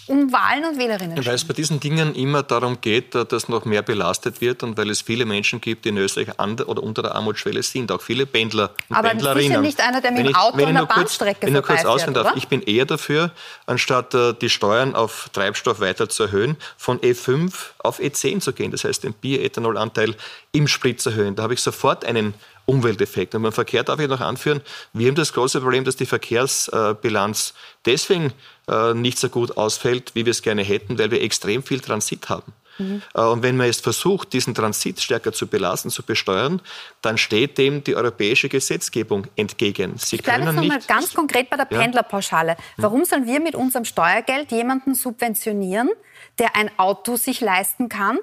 um 0.06 0.32
Wahlen 0.32 0.64
und 0.64 0.78
Wählerinnen 0.78 1.24
Weil 1.24 1.34
es 1.34 1.44
bei 1.44 1.54
diesen 1.54 1.80
Dingen 1.80 2.14
immer 2.14 2.42
darum 2.42 2.80
geht, 2.80 3.14
dass 3.14 3.48
noch 3.48 3.64
mehr 3.64 3.82
belastet 3.82 4.40
wird 4.40 4.62
und 4.62 4.76
weil 4.76 4.90
es 4.90 5.00
viele 5.00 5.24
Menschen 5.24 5.60
gibt, 5.60 5.84
die 5.84 5.90
in 5.90 5.98
Österreich 5.98 6.38
an 6.38 6.56
der 6.56 6.68
oder 6.68 6.82
unter 6.82 7.02
der 7.02 7.14
Armutsschwelle 7.14 7.62
sind, 7.62 7.92
auch 7.92 8.00
viele 8.00 8.26
Pendler 8.26 8.70
und 8.88 8.96
Aber 8.96 9.10
Pendlerinnen. 9.10 9.52
Aber 9.52 9.62
nicht 9.62 9.80
einer, 9.80 10.00
der 10.00 10.10
mit 10.12 10.26
dem 10.26 10.34
Auto 10.34 10.58
wenn 10.58 10.68
ich, 10.68 10.74
wenn 10.74 10.86
Bahnstrecke 10.86 11.46
Wenn 11.46 11.56
ich 11.56 11.62
kurz 11.62 11.84
ausführen 11.84 12.14
darf, 12.14 12.36
ich 12.36 12.48
bin 12.48 12.62
eher 12.62 12.86
dafür, 12.86 13.30
anstatt 13.66 14.14
äh, 14.14 14.34
die 14.34 14.48
Steuern 14.48 14.94
auf 14.94 15.30
Treibstoff 15.32 15.80
weiter 15.80 16.08
zu 16.08 16.24
erhöhen, 16.24 16.56
von 16.76 16.98
E5 17.00 17.52
auf 17.78 18.00
E10 18.00 18.40
zu 18.40 18.52
gehen. 18.52 18.70
Das 18.70 18.84
heißt, 18.84 19.04
den 19.04 19.12
Bioethanolanteil 19.12 20.14
im 20.52 20.66
Sprit 20.68 21.00
zu 21.00 21.10
erhöhen. 21.10 21.36
Da 21.36 21.44
habe 21.44 21.54
ich 21.54 21.60
sofort 21.60 22.04
einen 22.04 22.34
Umwelteffekt. 22.70 23.35
Und 23.35 23.42
beim 23.42 23.52
Verkehr 23.52 23.83
darf 23.83 23.98
ich 23.98 24.09
noch 24.09 24.20
anführen, 24.20 24.61
wir 24.92 25.09
haben 25.09 25.16
das 25.16 25.33
große 25.33 25.61
Problem, 25.61 25.85
dass 25.85 25.96
die 25.96 26.06
Verkehrsbilanz 26.06 27.54
deswegen 27.85 28.33
äh, 28.68 28.94
nicht 28.94 29.18
so 29.18 29.28
gut 29.28 29.56
ausfällt, 29.56 30.14
wie 30.14 30.24
wir 30.24 30.30
es 30.30 30.42
gerne 30.42 30.62
hätten, 30.62 30.98
weil 30.98 31.11
wir 31.11 31.20
extrem 31.20 31.62
viel 31.62 31.80
Transit 31.80 32.28
haben. 32.28 32.52
Mhm. 32.78 33.02
Äh, 33.14 33.22
und 33.22 33.42
wenn 33.42 33.56
man 33.56 33.66
jetzt 33.66 33.83
versucht, 33.83 34.33
diesen 34.33 34.54
Transit 34.54 35.00
stärker 35.00 35.33
zu 35.33 35.46
belasten, 35.46 35.90
zu 35.90 36.02
besteuern, 36.02 36.61
dann 37.02 37.18
steht 37.18 37.59
dem 37.59 37.83
die 37.85 37.96
europäische 37.96 38.48
Gesetzgebung 38.48 39.26
entgegen. 39.37 39.94
Sie 39.96 40.16
ich 40.16 40.22
bleibe 40.22 40.44
jetzt 40.44 40.54
mal 40.54 40.80
ganz 40.87 41.12
konkret 41.12 41.50
bei 41.50 41.56
der 41.56 41.64
Pendlerpauschale. 41.64 42.56
Warum 42.76 43.04
sollen 43.04 43.26
wir 43.26 43.40
mit 43.40 43.54
unserem 43.54 43.85
Steuergeld 43.85 44.52
jemanden 44.52 44.94
subventionieren, 44.94 45.90
der 46.38 46.56
ein 46.56 46.70
Auto 46.78 47.16
sich 47.16 47.40
leisten 47.40 47.88
kann 47.88 48.18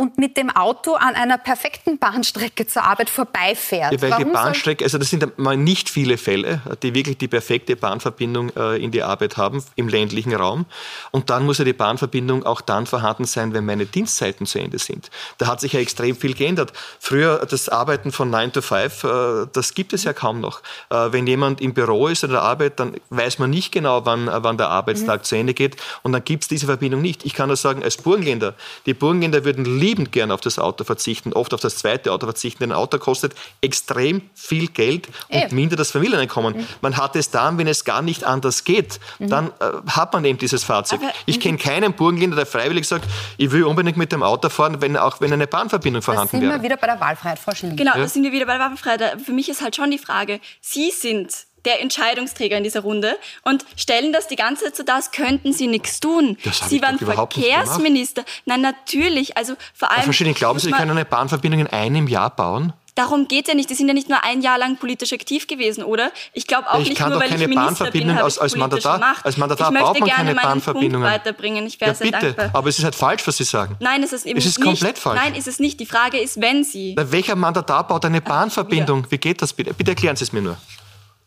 und 0.00 0.16
mit 0.16 0.38
dem 0.38 0.48
Auto 0.48 0.94
an 0.94 1.14
einer 1.14 1.36
perfekten 1.36 1.98
Bahnstrecke 1.98 2.66
zur 2.66 2.84
Arbeit 2.84 3.10
vorbeifährt. 3.10 4.00
Ja, 4.00 4.18
die 4.18 4.24
Bahnstrecke, 4.24 4.82
also 4.82 4.96
das 4.96 5.10
sind 5.10 5.38
mal 5.38 5.58
nicht 5.58 5.90
viele 5.90 6.16
Fälle, 6.16 6.62
die 6.82 6.94
wirklich 6.94 7.18
die 7.18 7.28
perfekte 7.28 7.76
Bahnverbindung 7.76 8.50
äh, 8.56 8.82
in 8.82 8.92
die 8.92 9.02
Arbeit 9.02 9.36
haben 9.36 9.62
im 9.76 9.88
ländlichen 9.88 10.34
Raum. 10.34 10.64
Und 11.10 11.28
dann 11.28 11.44
muss 11.44 11.58
ja 11.58 11.66
die 11.66 11.74
Bahnverbindung 11.74 12.46
auch 12.46 12.62
dann 12.62 12.86
vorhanden 12.86 13.26
sein, 13.26 13.52
wenn 13.52 13.66
meine 13.66 13.84
Dienstzeiten 13.84 14.46
zu 14.46 14.58
Ende 14.58 14.78
sind. 14.78 15.10
Da 15.36 15.48
hat 15.48 15.60
sich 15.60 15.74
ja 15.74 15.80
extrem 15.80 16.16
viel 16.16 16.34
geändert. 16.34 16.72
Früher 16.98 17.44
das 17.44 17.68
Arbeiten 17.68 18.10
von 18.10 18.30
9 18.30 18.54
to 18.54 18.62
5, 18.62 19.04
äh, 19.04 19.46
das 19.52 19.74
gibt 19.74 19.92
es 19.92 20.04
ja 20.04 20.14
kaum 20.14 20.40
noch. 20.40 20.62
Äh, 20.88 21.12
wenn 21.12 21.26
jemand 21.26 21.60
im 21.60 21.74
Büro 21.74 22.08
ist 22.08 22.24
oder 22.24 22.34
der 22.34 22.42
Arbeit, 22.42 22.80
dann 22.80 22.96
weiß 23.10 23.38
man 23.38 23.50
nicht 23.50 23.70
genau, 23.70 24.06
wann, 24.06 24.30
wann 24.32 24.56
der 24.56 24.70
Arbeitstag 24.70 25.20
mhm. 25.20 25.24
zu 25.24 25.36
Ende 25.36 25.52
geht. 25.52 25.76
Und 26.02 26.12
dann 26.12 26.24
gibt 26.24 26.44
es 26.44 26.48
diese 26.48 26.64
Verbindung 26.64 27.02
nicht. 27.02 27.26
Ich 27.26 27.34
kann 27.34 27.48
nur 27.48 27.56
sagen, 27.56 27.82
als 27.82 27.98
Burgenländer, 27.98 28.54
die 28.86 28.94
Burgenländer 28.94 29.44
würden 29.44 29.66
lieber 29.66 29.89
liebend 29.90 30.12
gern 30.12 30.30
auf 30.30 30.40
das 30.40 30.58
Auto 30.58 30.84
verzichten, 30.84 31.32
oft 31.32 31.52
auf 31.52 31.60
das 31.60 31.76
zweite 31.76 32.12
Auto 32.12 32.26
verzichten, 32.26 32.62
denn 32.62 32.72
ein 32.72 32.78
Auto 32.78 32.98
kostet 32.98 33.34
extrem 33.60 34.22
viel 34.34 34.68
Geld 34.68 35.08
und 35.28 35.36
Ey. 35.36 35.52
mindert 35.52 35.80
das 35.80 35.90
Familieneinkommen. 35.90 36.58
Mhm. 36.58 36.66
Man 36.80 36.96
hat 36.96 37.16
es 37.16 37.30
dann, 37.30 37.58
wenn 37.58 37.66
es 37.66 37.84
gar 37.84 38.02
nicht 38.02 38.22
anders 38.22 38.62
geht, 38.62 39.00
mhm. 39.18 39.28
dann 39.28 39.46
äh, 39.58 39.90
hat 39.90 40.12
man 40.12 40.24
eben 40.24 40.38
dieses 40.38 40.62
Fahrzeug. 40.62 41.00
Aber, 41.02 41.12
ich 41.26 41.40
kenne 41.40 41.58
keinen 41.58 41.92
Burgenländer, 41.92 42.36
der 42.36 42.46
freiwillig 42.46 42.86
sagt, 42.86 43.04
ich 43.36 43.50
will 43.50 43.64
unbedingt 43.64 43.96
mit 43.96 44.12
dem 44.12 44.22
Auto 44.22 44.48
fahren, 44.48 44.80
wenn 44.80 44.96
auch 44.96 45.20
wenn 45.20 45.32
eine 45.32 45.48
Bahnverbindung 45.48 46.02
vorhanden 46.02 46.40
wäre. 46.40 46.44
Da 46.44 46.52
sind 46.52 46.62
wir 46.62 46.70
wieder 46.70 46.76
bei 46.76 46.86
der 46.86 47.00
Wahlfreiheit, 47.00 47.38
Frau 47.40 47.54
Schilling. 47.54 47.76
Genau, 47.76 47.94
ja. 47.94 48.02
da 48.02 48.08
sind 48.08 48.22
wir 48.22 48.32
wieder 48.32 48.46
bei 48.46 48.58
der 48.58 48.70
Wahlfreiheit. 48.70 49.20
Für 49.20 49.32
mich 49.32 49.48
ist 49.48 49.60
halt 49.60 49.74
schon 49.74 49.90
die 49.90 49.98
Frage, 49.98 50.40
Sie 50.60 50.90
sind 50.90 51.32
der 51.64 51.80
Entscheidungsträger 51.80 52.56
in 52.56 52.64
dieser 52.64 52.80
Runde 52.80 53.16
und 53.42 53.64
stellen 53.76 54.12
das 54.12 54.28
die 54.28 54.36
ganze 54.36 54.64
Zeit 54.64 54.76
so 54.76 54.82
dar, 54.82 54.96
als 54.96 55.10
könnten 55.10 55.52
sie 55.52 55.66
nichts 55.66 56.00
tun. 56.00 56.36
Sie 56.68 56.82
waren 56.82 56.98
Verkehrsminister. 56.98 58.24
Nein, 58.44 58.60
natürlich. 58.60 59.36
Also 59.36 59.54
vor 59.74 59.90
allem. 59.90 60.04
Verschiedene 60.04 60.34
glauben 60.34 60.58
Sie, 60.58 60.66
Sie 60.66 60.72
können 60.72 60.90
eine 60.90 61.04
Bahnverbindung 61.04 61.60
in 61.60 61.66
einem 61.66 62.06
Jahr 62.08 62.30
bauen? 62.30 62.72
Darum 62.94 63.28
geht 63.28 63.46
es 63.46 63.48
ja 63.48 63.54
nicht. 63.54 63.70
Die 63.70 63.74
sind 63.74 63.88
ja 63.88 63.94
nicht 63.94 64.08
nur 64.08 64.22
ein 64.24 64.42
Jahr 64.42 64.58
lang 64.58 64.76
politisch 64.76 65.12
aktiv 65.12 65.46
gewesen, 65.46 65.84
oder? 65.84 66.10
Ich 66.32 66.46
glaube 66.46 66.70
auch 66.70 66.80
ich 66.80 66.90
nicht 66.90 67.00
nur, 67.00 67.20
weil 67.20 67.32
ich 67.32 67.48
Minister 67.48 67.90
bin, 67.90 68.10
als, 68.10 68.38
als 68.38 68.56
Mandatar, 68.56 68.98
Macht. 68.98 69.24
als 69.24 69.36
Mandatar 69.36 69.72
ich 69.72 70.00
man 70.00 70.10
keine 70.10 70.34
Bahnverbindungen. 70.34 71.08
Punkt 71.08 71.24
weiterbringen. 71.24 71.66
Ich 71.66 71.80
wäre 71.80 71.92
ja, 71.92 71.94
sehr 71.94 72.10
bitte. 72.10 72.32
dankbar. 72.34 72.50
Aber 72.52 72.68
es 72.68 72.78
ist 72.78 72.84
halt 72.84 72.94
falsch, 72.94 73.26
was 73.26 73.36
Sie 73.36 73.44
sagen. 73.44 73.76
Nein, 73.80 74.02
es 74.02 74.12
ist 74.12 74.26
eben 74.26 74.38
es 74.38 74.44
ist 74.44 74.58
nicht. 74.58 74.66
komplett 74.66 74.98
falsch. 74.98 75.20
Nein, 75.22 75.34
ist 75.34 75.48
es 75.48 75.60
nicht. 75.60 75.80
Die 75.80 75.86
Frage 75.86 76.18
ist, 76.18 76.40
wenn 76.40 76.64
Sie. 76.64 76.94
Bei 76.94 77.10
welcher 77.10 77.36
Mandatar 77.36 77.86
baut 77.86 78.04
eine 78.04 78.20
Bahnverbindung? 78.20 79.06
Wie 79.08 79.18
geht 79.18 79.40
das 79.40 79.52
bitte? 79.52 79.72
Bitte 79.72 79.92
erklären 79.92 80.16
Sie 80.16 80.24
es 80.24 80.32
mir 80.32 80.42
nur 80.42 80.58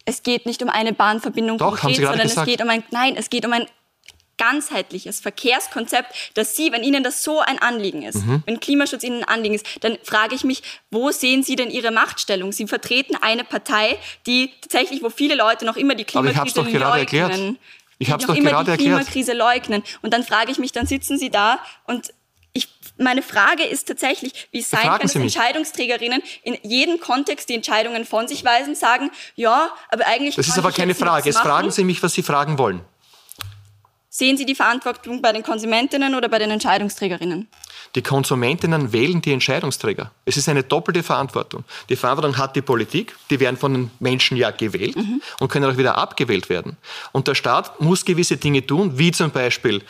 es 0.05 0.23
geht 0.23 0.45
nicht 0.45 0.61
um 0.61 0.69
eine 0.69 0.93
Bahnverbindung 0.93 1.57
Doch, 1.57 1.79
konkret, 1.79 1.97
sondern 1.97 2.21
gesagt. 2.21 2.47
es 2.47 2.51
geht 2.51 2.61
um 2.61 2.69
ein, 2.69 2.83
nein, 2.91 3.15
es 3.15 3.29
geht 3.29 3.45
um 3.45 3.53
ein 3.53 3.65
ganzheitliches 4.37 5.19
Verkehrskonzept, 5.19 6.13
dass 6.33 6.55
Sie, 6.55 6.71
wenn 6.71 6.83
Ihnen 6.83 7.03
das 7.03 7.23
so 7.23 7.39
ein 7.39 7.59
Anliegen 7.59 8.01
ist, 8.01 8.25
mhm. 8.25 8.43
wenn 8.45 8.59
Klimaschutz 8.59 9.03
Ihnen 9.03 9.23
ein 9.23 9.27
Anliegen 9.27 9.55
ist, 9.55 9.65
dann 9.81 9.97
frage 10.03 10.35
ich 10.35 10.43
mich, 10.43 10.63
wo 10.91 11.11
sehen 11.11 11.43
Sie 11.43 11.55
denn 11.55 11.69
Ihre 11.69 11.91
Machtstellung? 11.91 12.51
Sie 12.51 12.67
vertreten 12.67 13.15
eine 13.21 13.43
Partei, 13.43 13.97
die 14.25 14.51
tatsächlich, 14.61 15.03
wo 15.03 15.09
viele 15.09 15.35
Leute 15.35 15.65
noch 15.65 15.77
immer 15.77 15.95
die 15.95 16.03
Klimakrise 16.03 16.61
leugnen. 16.61 16.99
Erklärt. 16.99 17.57
Ich 17.99 18.11
habe 18.11 18.21
es 18.21 18.27
doch 18.27 18.35
gerade 18.35 18.71
erklärt. 18.71 18.79
Klimakrise 18.79 19.33
leugnen. 19.33 19.83
Und 20.01 20.13
dann 20.13 20.23
frage 20.23 20.51
ich 20.51 20.57
mich, 20.57 20.71
dann 20.71 20.87
sitzen 20.87 21.17
Sie 21.17 21.29
da 21.29 21.59
und 21.85 22.11
ich, 22.53 22.69
meine 22.97 23.23
Frage 23.23 23.63
ist 23.63 23.87
tatsächlich, 23.87 24.47
wie 24.51 24.61
sein 24.61 24.83
kann, 24.83 25.01
dass 25.01 25.15
Entscheidungsträgerinnen 25.15 26.21
in 26.43 26.57
jedem 26.61 26.99
Kontext 26.99 27.49
die 27.49 27.55
Entscheidungen 27.55 28.05
von 28.05 28.27
sich 28.27 28.45
weisen, 28.45 28.75
sagen, 28.75 29.09
ja, 29.35 29.69
aber 29.89 30.05
eigentlich. 30.05 30.35
Das 30.35 30.47
ist 30.47 30.57
aber 30.57 30.71
keine 30.71 30.93
Frage. 30.93 31.25
Jetzt 31.25 31.39
fragen 31.39 31.71
Sie 31.71 31.83
mich, 31.83 32.01
was 32.03 32.13
Sie 32.13 32.23
fragen 32.23 32.57
wollen. 32.57 32.81
Sehen 34.09 34.37
Sie 34.37 34.45
die 34.45 34.53
Verantwortung 34.53 35.23
bei 35.23 35.31
den 35.31 35.41
Konsumentinnen 35.41 36.13
oder 36.13 36.29
bei 36.29 36.37
den 36.37 36.51
Entscheidungsträgerinnen? 36.51 37.47
Die 37.95 38.03
Konsumentinnen 38.03 38.93
wählen 38.93 39.23
die 39.23 39.33
Entscheidungsträger. 39.33 40.11
Es 40.25 40.37
ist 40.37 40.47
eine 40.47 40.61
doppelte 40.61 41.01
Verantwortung. 41.01 41.63
Die 41.89 41.95
Verantwortung 41.95 42.37
hat 42.37 42.55
die 42.55 42.61
Politik, 42.61 43.15
die 43.31 43.39
werden 43.39 43.57
von 43.57 43.73
den 43.73 43.91
Menschen 43.99 44.37
ja 44.37 44.51
gewählt 44.51 44.95
mhm. 44.95 45.19
und 45.39 45.49
können 45.49 45.65
auch 45.65 45.77
wieder 45.77 45.97
abgewählt 45.97 46.49
werden. 46.49 46.77
Und 47.11 47.27
der 47.27 47.33
Staat 47.33 47.81
muss 47.81 48.05
gewisse 48.05 48.37
Dinge 48.37 48.63
tun, 48.63 48.99
wie 48.99 49.11
zum 49.11 49.31
Beispiel 49.31 49.81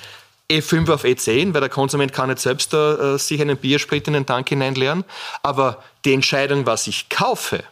E5 0.51 0.91
auf 0.91 1.03
E10, 1.03 1.53
weil 1.53 1.61
der 1.61 1.69
Konsument 1.69 2.13
kann 2.13 2.29
nicht 2.29 2.39
selbst 2.39 2.73
äh, 2.73 3.17
sich 3.17 3.41
einen 3.41 3.57
Biersprit 3.57 4.07
in 4.07 4.13
den 4.13 4.25
Tank 4.25 4.49
hineinleeren. 4.49 5.03
Aber 5.41 5.83
die 6.05 6.13
Entscheidung, 6.13 6.65
was 6.65 6.87
ich 6.87 7.09
kaufe, 7.09 7.63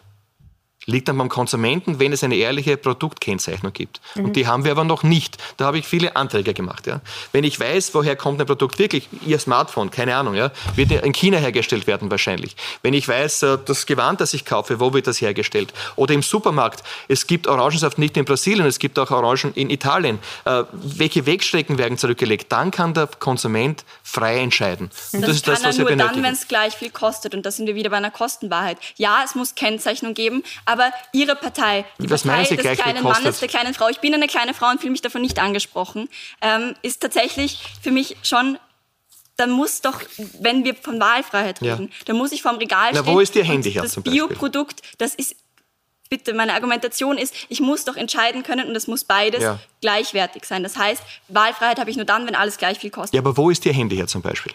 liegt 0.85 1.07
dann 1.07 1.17
beim 1.17 1.29
Konsumenten, 1.29 1.99
wenn 1.99 2.11
es 2.11 2.23
eine 2.23 2.35
ehrliche 2.35 2.75
Produktkennzeichnung 2.77 3.73
gibt. 3.73 4.01
Mhm. 4.15 4.25
Und 4.25 4.35
die 4.35 4.47
haben 4.47 4.63
wir 4.63 4.71
aber 4.71 4.83
noch 4.83 5.03
nicht. 5.03 5.37
Da 5.57 5.65
habe 5.65 5.77
ich 5.77 5.85
viele 5.85 6.15
Anträge 6.15 6.53
gemacht. 6.53 6.87
Ja. 6.87 7.01
Wenn 7.31 7.43
ich 7.43 7.59
weiß, 7.59 7.93
woher 7.93 8.15
kommt 8.15 8.39
ein 8.41 8.47
Produkt 8.47 8.79
wirklich, 8.79 9.07
Ihr 9.25 9.39
Smartphone, 9.39 9.91
keine 9.91 10.15
Ahnung, 10.15 10.33
ja, 10.33 10.51
wird 10.75 10.91
in 10.91 11.13
China 11.13 11.37
hergestellt 11.37 11.87
werden 11.87 12.09
wahrscheinlich. 12.09 12.55
Wenn 12.81 12.93
ich 12.93 13.07
weiß, 13.07 13.43
äh, 13.43 13.57
das 13.63 13.85
Gewand, 13.85 14.21
das 14.21 14.33
ich 14.33 14.45
kaufe, 14.45 14.79
wo 14.79 14.93
wird 14.93 15.07
das 15.07 15.21
hergestellt? 15.21 15.73
Oder 15.95 16.13
im 16.13 16.23
Supermarkt, 16.23 16.83
es 17.07 17.27
gibt 17.27 17.47
Orangensaft 17.47 17.97
nicht 17.97 18.17
in 18.17 18.25
Brasilien, 18.25 18.65
es 18.65 18.79
gibt 18.79 18.97
auch 18.97 19.11
Orangen 19.11 19.53
in 19.53 19.69
Italien. 19.69 20.19
Äh, 20.45 20.63
welche 20.73 21.25
Wegstrecken 21.25 21.77
werden 21.77 21.97
zurückgelegt? 21.97 22.51
Dann 22.51 22.71
kann 22.71 22.93
der 22.93 23.07
Konsument 23.07 23.85
frei 24.03 24.39
entscheiden. 24.39 24.89
Und 25.13 25.21
das, 25.21 25.29
das 25.29 25.35
ist 25.35 25.47
das, 25.47 25.63
was 25.63 25.77
wir 25.77 25.85
benötigen. 25.85 25.97
nur 25.99 26.15
dann, 26.15 26.23
wenn 26.23 26.33
es 26.33 26.47
gleich 26.47 26.75
viel 26.75 26.89
kostet. 26.89 27.35
Und 27.35 27.45
da 27.45 27.51
sind 27.51 27.67
wir 27.67 27.75
wieder 27.75 27.91
bei 27.91 27.97
einer 27.97 28.11
Kostenwahrheit. 28.11 28.77
Ja, 28.97 29.21
es 29.23 29.35
muss 29.35 29.55
Kennzeichnung 29.55 30.13
geben, 30.13 30.43
aber 30.71 30.91
Ihre 31.11 31.35
Partei, 31.35 31.85
die 31.99 32.09
Was 32.09 32.23
Partei 32.23 32.55
des 32.55 32.77
kleinen 32.77 33.03
Mannes, 33.03 33.39
der 33.39 33.49
kleinen 33.49 33.73
Frau, 33.73 33.89
ich 33.89 33.99
bin 33.99 34.13
eine 34.13 34.27
kleine 34.27 34.53
Frau 34.53 34.69
und 34.69 34.79
fühle 34.79 34.91
mich 34.91 35.01
davon 35.01 35.21
nicht 35.21 35.39
angesprochen, 35.39 36.09
ähm, 36.41 36.75
ist 36.81 37.01
tatsächlich 37.01 37.59
für 37.81 37.91
mich 37.91 38.15
schon 38.23 38.57
dann 39.37 39.49
muss 39.49 39.81
doch, 39.81 40.01
wenn 40.39 40.63
wir 40.65 40.75
von 40.75 40.99
Wahlfreiheit 40.99 41.61
reden, 41.61 41.87
ja. 41.87 42.05
dann 42.05 42.15
muss 42.15 42.31
ich 42.31 42.43
vorm 42.43 42.57
Regal 42.57 42.89
stehen. 42.89 43.03
Na, 43.05 43.11
wo 43.11 43.19
ist 43.19 43.35
Ihr 43.35 43.43
Handy 43.43 43.71
her 43.71 43.81
Das 43.81 43.95
Bioprodukt, 43.95 44.81
das 44.99 45.15
ist, 45.15 45.35
bitte, 46.09 46.33
meine 46.33 46.53
Argumentation 46.53 47.17
ist, 47.17 47.33
ich 47.49 47.59
muss 47.59 47.85
doch 47.85 47.95
entscheiden 47.95 48.43
können 48.43 48.69
und 48.69 48.75
es 48.75 48.85
muss 48.85 49.03
beides 49.03 49.41
ja. 49.41 49.59
gleichwertig 49.81 50.45
sein. 50.45 50.61
Das 50.61 50.77
heißt, 50.77 51.01
Wahlfreiheit 51.29 51.79
habe 51.79 51.89
ich 51.89 51.95
nur 51.95 52.05
dann, 52.05 52.27
wenn 52.27 52.35
alles 52.35 52.57
gleich 52.57 52.77
viel 52.77 52.91
kostet. 52.91 53.15
Ja, 53.15 53.21
aber 53.21 53.35
wo 53.35 53.49
ist 53.49 53.65
Ihr 53.65 53.73
Handy 53.73 53.95
her 53.95 54.05
zum 54.05 54.21
Beispiel? 54.21 54.53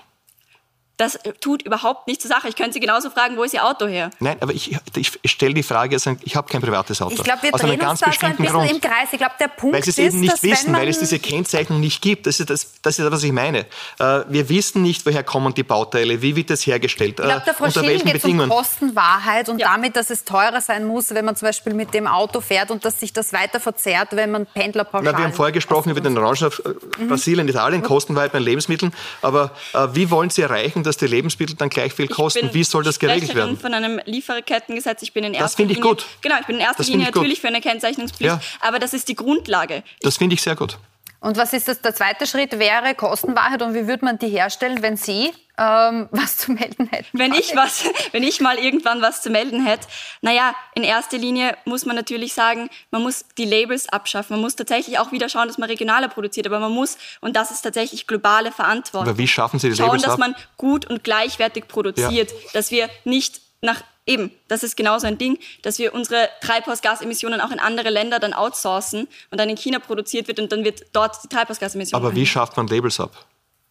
Das 0.96 1.18
tut 1.40 1.62
überhaupt 1.62 2.06
nichts 2.06 2.22
zur 2.22 2.30
Sache. 2.30 2.48
Ich 2.48 2.56
könnte 2.56 2.72
Sie 2.72 2.80
genauso 2.80 3.10
fragen, 3.10 3.36
wo 3.36 3.42
ist 3.42 3.52
Ihr 3.52 3.64
Auto 3.64 3.86
her? 3.86 4.10
Nein, 4.18 4.38
aber 4.40 4.52
ich, 4.52 4.78
ich 4.94 5.30
stelle 5.30 5.52
die 5.52 5.62
Frage, 5.62 5.96
also 5.96 6.16
ich 6.22 6.36
habe 6.36 6.48
kein 6.48 6.62
privates 6.62 7.02
Auto. 7.02 7.14
Ich 7.14 7.22
glaube, 7.22 7.42
wir 7.42 7.50
drehen 7.52 7.80
uns 7.80 8.00
da 8.00 8.10
so 8.12 8.26
ein 8.26 8.36
bisschen 8.36 8.52
Grund. 8.54 8.70
im 8.70 8.80
Kreis. 8.80 9.08
Ich 9.12 9.18
glaube, 9.18 9.34
der 9.38 9.48
Punkt 9.48 9.76
weil 9.76 9.84
sie 9.84 9.90
es 9.90 9.98
eben 9.98 10.20
nicht 10.20 10.42
wissen, 10.42 10.72
weil 10.72 10.88
es 10.88 10.98
diese 10.98 11.18
Kennzeichnung 11.18 11.80
nicht 11.80 12.00
gibt. 12.00 12.26
Das 12.26 12.40
ist 12.40 12.48
das, 12.48 12.80
das, 12.80 12.98
ist, 12.98 13.10
was 13.10 13.22
ich 13.22 13.32
meine. 13.32 13.66
Äh, 13.98 14.22
wir 14.28 14.48
wissen 14.48 14.82
nicht, 14.82 15.04
woher 15.04 15.22
kommen 15.22 15.52
die 15.52 15.64
Bauteile, 15.64 16.22
wie 16.22 16.34
wird 16.34 16.48
das 16.48 16.66
hergestellt, 16.66 17.20
ich 17.20 17.24
glaub, 17.24 17.44
der 17.44 17.54
Frau 17.54 17.66
unter 17.66 17.80
Schilling 17.80 18.04
welchen 18.04 18.12
Bedingungen. 18.12 18.50
Um 18.50 18.56
Kostenwahrheit 18.56 19.48
und 19.48 19.58
ja. 19.58 19.72
damit, 19.72 19.96
dass 19.96 20.10
es 20.10 20.24
teurer 20.24 20.60
sein 20.60 20.86
muss, 20.86 21.10
wenn 21.14 21.24
man 21.24 21.36
zum 21.36 21.48
Beispiel 21.48 21.74
mit 21.74 21.92
dem 21.92 22.06
Auto 22.06 22.40
fährt 22.40 22.70
und 22.70 22.84
dass 22.84 23.00
sich 23.00 23.12
das 23.12 23.32
weiter 23.32 23.60
verzerrt, 23.60 24.08
wenn 24.12 24.30
man 24.30 24.46
Pendlerpauschalen... 24.46 25.12
Na, 25.12 25.18
wir 25.18 25.24
haben 25.24 25.34
vorher 25.34 25.52
gesprochen 25.52 25.90
über 25.90 26.00
den 26.00 26.16
Orangensaft 26.16 26.62
äh, 26.64 27.02
mhm. 27.02 27.08
Brasilien, 27.08 27.48
Italien, 27.48 27.80
mhm. 27.82 27.86
Kostenwahrheit 27.86 28.32
bei 28.32 28.38
Lebensmitteln. 28.38 28.94
Aber 29.20 29.50
äh, 29.74 29.88
wie 29.92 30.10
wollen 30.10 30.30
Sie 30.30 30.42
erreichen, 30.42 30.82
dass 30.86 30.96
die 30.96 31.06
Lebensmittel 31.06 31.56
dann 31.56 31.68
gleich 31.68 31.92
viel 31.92 32.08
kosten. 32.08 32.50
Wie 32.52 32.64
soll 32.64 32.82
das 32.82 32.98
geregelt 32.98 33.34
werden? 33.34 33.54
Ich 33.54 33.60
bin 33.60 33.60
von 33.60 33.74
einem 33.74 34.00
Lieferkettengesetz. 34.04 35.02
Ich 35.02 35.12
bin 35.12 35.24
in 35.24 35.34
erster 35.34 35.44
das 35.44 35.54
finde 35.54 35.72
ich 35.72 35.78
Linie, 35.78 35.90
gut. 35.90 36.06
Genau, 36.22 36.36
ich 36.40 36.46
bin 36.46 36.56
in 36.56 36.62
erster 36.62 36.78
das 36.78 36.88
Linie 36.88 37.06
natürlich 37.06 37.40
für 37.40 37.48
eine 37.48 37.60
Kennzeichnungspflicht. 37.60 38.34
Ja. 38.34 38.40
Aber 38.60 38.78
das 38.78 38.94
ist 38.94 39.08
die 39.08 39.14
Grundlage. 39.14 39.82
Das 40.00 40.16
finde 40.16 40.34
ich 40.34 40.42
sehr 40.42 40.56
gut. 40.56 40.78
Und 41.20 41.36
was 41.36 41.52
ist 41.52 41.68
das? 41.68 41.80
Der 41.80 41.94
zweite 41.94 42.26
Schritt 42.26 42.58
wäre 42.58 42.94
Kostenwahrheit. 42.94 43.62
Und 43.62 43.74
wie 43.74 43.86
würde 43.86 44.04
man 44.04 44.18
die 44.18 44.28
herstellen, 44.28 44.82
wenn 44.82 44.96
Sie 44.96 45.32
ähm, 45.58 46.08
was 46.12 46.36
zu 46.38 46.52
melden 46.52 46.88
hätten? 46.88 47.18
Wenn 47.18 47.32
ich, 47.32 47.56
was, 47.56 47.84
wenn 48.12 48.22
ich 48.22 48.40
mal 48.40 48.58
irgendwann 48.58 49.00
was 49.02 49.22
zu 49.22 49.30
melden 49.30 49.64
hätte, 49.64 49.86
naja, 50.20 50.54
in 50.74 50.84
erster 50.84 51.18
Linie 51.18 51.56
muss 51.64 51.86
man 51.86 51.96
natürlich 51.96 52.34
sagen, 52.34 52.68
man 52.90 53.02
muss 53.02 53.24
die 53.38 53.44
Labels 53.44 53.88
abschaffen. 53.88 54.34
Man 54.34 54.42
muss 54.42 54.56
tatsächlich 54.56 54.98
auch 54.98 55.12
wieder 55.12 55.28
schauen, 55.28 55.48
dass 55.48 55.58
man 55.58 55.68
regionaler 55.68 56.08
produziert. 56.08 56.46
Aber 56.46 56.60
man 56.60 56.72
muss, 56.72 56.98
und 57.20 57.34
das 57.34 57.50
ist 57.50 57.62
tatsächlich 57.62 58.06
globale 58.06 58.52
Verantwortung. 58.52 59.08
Aber 59.08 59.18
wie 59.18 59.28
schaffen 59.28 59.58
Sie 59.58 59.70
die 59.70 59.76
Labels 59.76 60.02
Schauen, 60.02 60.02
dass 60.02 60.12
ab? 60.12 60.18
man 60.18 60.36
gut 60.56 60.86
und 60.86 61.02
gleichwertig 61.02 61.68
produziert. 61.68 62.30
Ja. 62.30 62.38
Dass 62.52 62.70
wir 62.70 62.88
nicht 63.04 63.40
nach 63.62 63.82
eben, 64.06 64.30
das 64.48 64.62
ist 64.62 64.76
genauso 64.76 65.06
ein 65.06 65.18
Ding, 65.18 65.38
dass 65.62 65.78
wir 65.78 65.94
unsere 65.94 66.28
Treibhausgasemissionen 66.40 67.40
auch 67.40 67.50
in 67.50 67.58
andere 67.58 67.90
Länder 67.90 68.18
dann 68.18 68.32
outsourcen 68.32 69.08
und 69.30 69.38
dann 69.38 69.48
in 69.50 69.56
China 69.56 69.78
produziert 69.78 70.28
wird 70.28 70.40
und 70.40 70.52
dann 70.52 70.64
wird 70.64 70.82
dort 70.92 71.22
die 71.22 71.28
Treibhausgasemissionen. 71.28 72.06
Aber 72.06 72.14
wie 72.14 72.26
schafft 72.26 72.56
man 72.56 72.66
Labels 72.68 73.00
ab? 73.00 73.26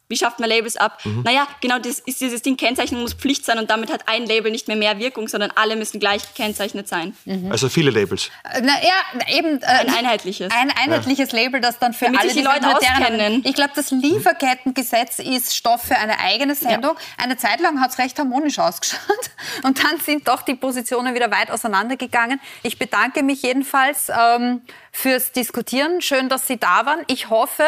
Wie 0.08 0.18
schafft 0.18 0.40
man 0.40 0.50
Labels 0.50 0.78
ab? 0.78 1.00
Mhm. 1.04 1.24
Naja, 1.24 1.48
genau 1.62 1.80
das 1.80 2.00
ist 2.00 2.22
dieses 2.22 2.42
Ding, 2.42 2.58
Kennzeichnung 2.58 3.02
muss 3.02 3.14
Pflicht 3.14 3.46
sein 3.46 3.58
und 3.58 3.70
damit 3.70 3.92
hat 3.92 4.08
ein 4.08 4.26
Label 4.26 4.52
nicht 4.52 4.68
mehr 4.68 4.78
mehr 4.78 5.00
Wirkung, 5.00 5.28
sondern 5.28 5.52
alle 5.56 5.76
müssen 5.76 6.00
gleich 6.00 6.28
gekennzeichnet 6.28 6.88
sein. 6.88 7.16
Mhm. 7.26 7.52
Also 7.52 7.70
viele 7.70 7.90
Labels. 7.92 8.30
Äh, 8.44 8.62
na, 8.64 8.74
ja, 8.82 9.36
eben. 9.38 9.62
Äh, 9.62 9.66
ein 9.66 9.90
einheitliches. 9.90 10.52
Ein 10.52 10.72
einheitliches 10.72 11.32
ja. 11.32 11.40
Label, 11.40 11.62
das 11.62 11.80
dann 11.80 11.94
für 11.94 12.06
Damit 12.06 12.22
alle 12.22 12.34
die 12.34 12.42
Leute 12.42 12.76
auskennen. 12.76 13.42
Ich 13.46 13.56
glaube, 13.56 13.72
das 13.76 13.92
Lieferkettengesetz 13.92 15.20
ist 15.20 15.56
Stoff 15.56 15.84
für 15.84 15.98
eine 15.98 16.20
eigene 16.20 16.56
Sendung. 16.56 16.96
Ja. 16.96 17.24
Eine 17.24 17.38
Zeit 17.38 17.60
lang 17.62 17.82
hat 17.82 17.92
es 17.92 17.98
recht 17.98 18.18
harmonisch 18.20 18.60
ausgeschaut 18.60 19.02
und 19.64 19.84
dann 19.84 20.00
sind 20.00 20.28
doch 20.28 20.42
die 20.44 20.56
Positionen 20.56 21.16
wieder 21.16 21.32
weit 21.32 21.52
auseinandergegangen. 21.52 22.40
Ich 22.64 22.78
bedanke 22.78 23.24
mich 23.24 23.42
jedenfalls 23.42 24.10
ähm, 24.10 24.62
fürs 24.96 25.32
Diskutieren. 25.32 26.02
Schön, 26.02 26.30
dass 26.30 26.48
Sie 26.48 26.58
da 26.58 26.86
waren. 26.86 27.02
Ich 27.08 27.30
hoffe, 27.30 27.64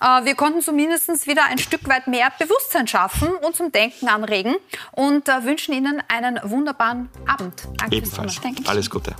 äh, 0.00 0.24
wir 0.24 0.34
konnten 0.34 0.62
zumindest 0.62 1.26
wieder 1.26 1.44
ein 1.44 1.58
Stück 1.58 1.86
weit 1.88 2.06
mehr 2.06 2.32
Bewusstsein 2.38 2.86
schaffen 2.86 3.28
und 3.28 3.54
zum 3.54 3.70
Denken 3.70 4.08
anregen 4.08 4.56
und 4.92 5.28
äh, 5.28 5.44
wünschen 5.44 5.74
Ihnen 5.74 6.02
einen 6.08 6.40
wunderbaren 6.42 7.10
Abend. 7.26 7.62
Danke 7.76 7.96
Ebenfalls. 7.96 8.40
Alles 8.66 8.88
Gute. 8.88 9.14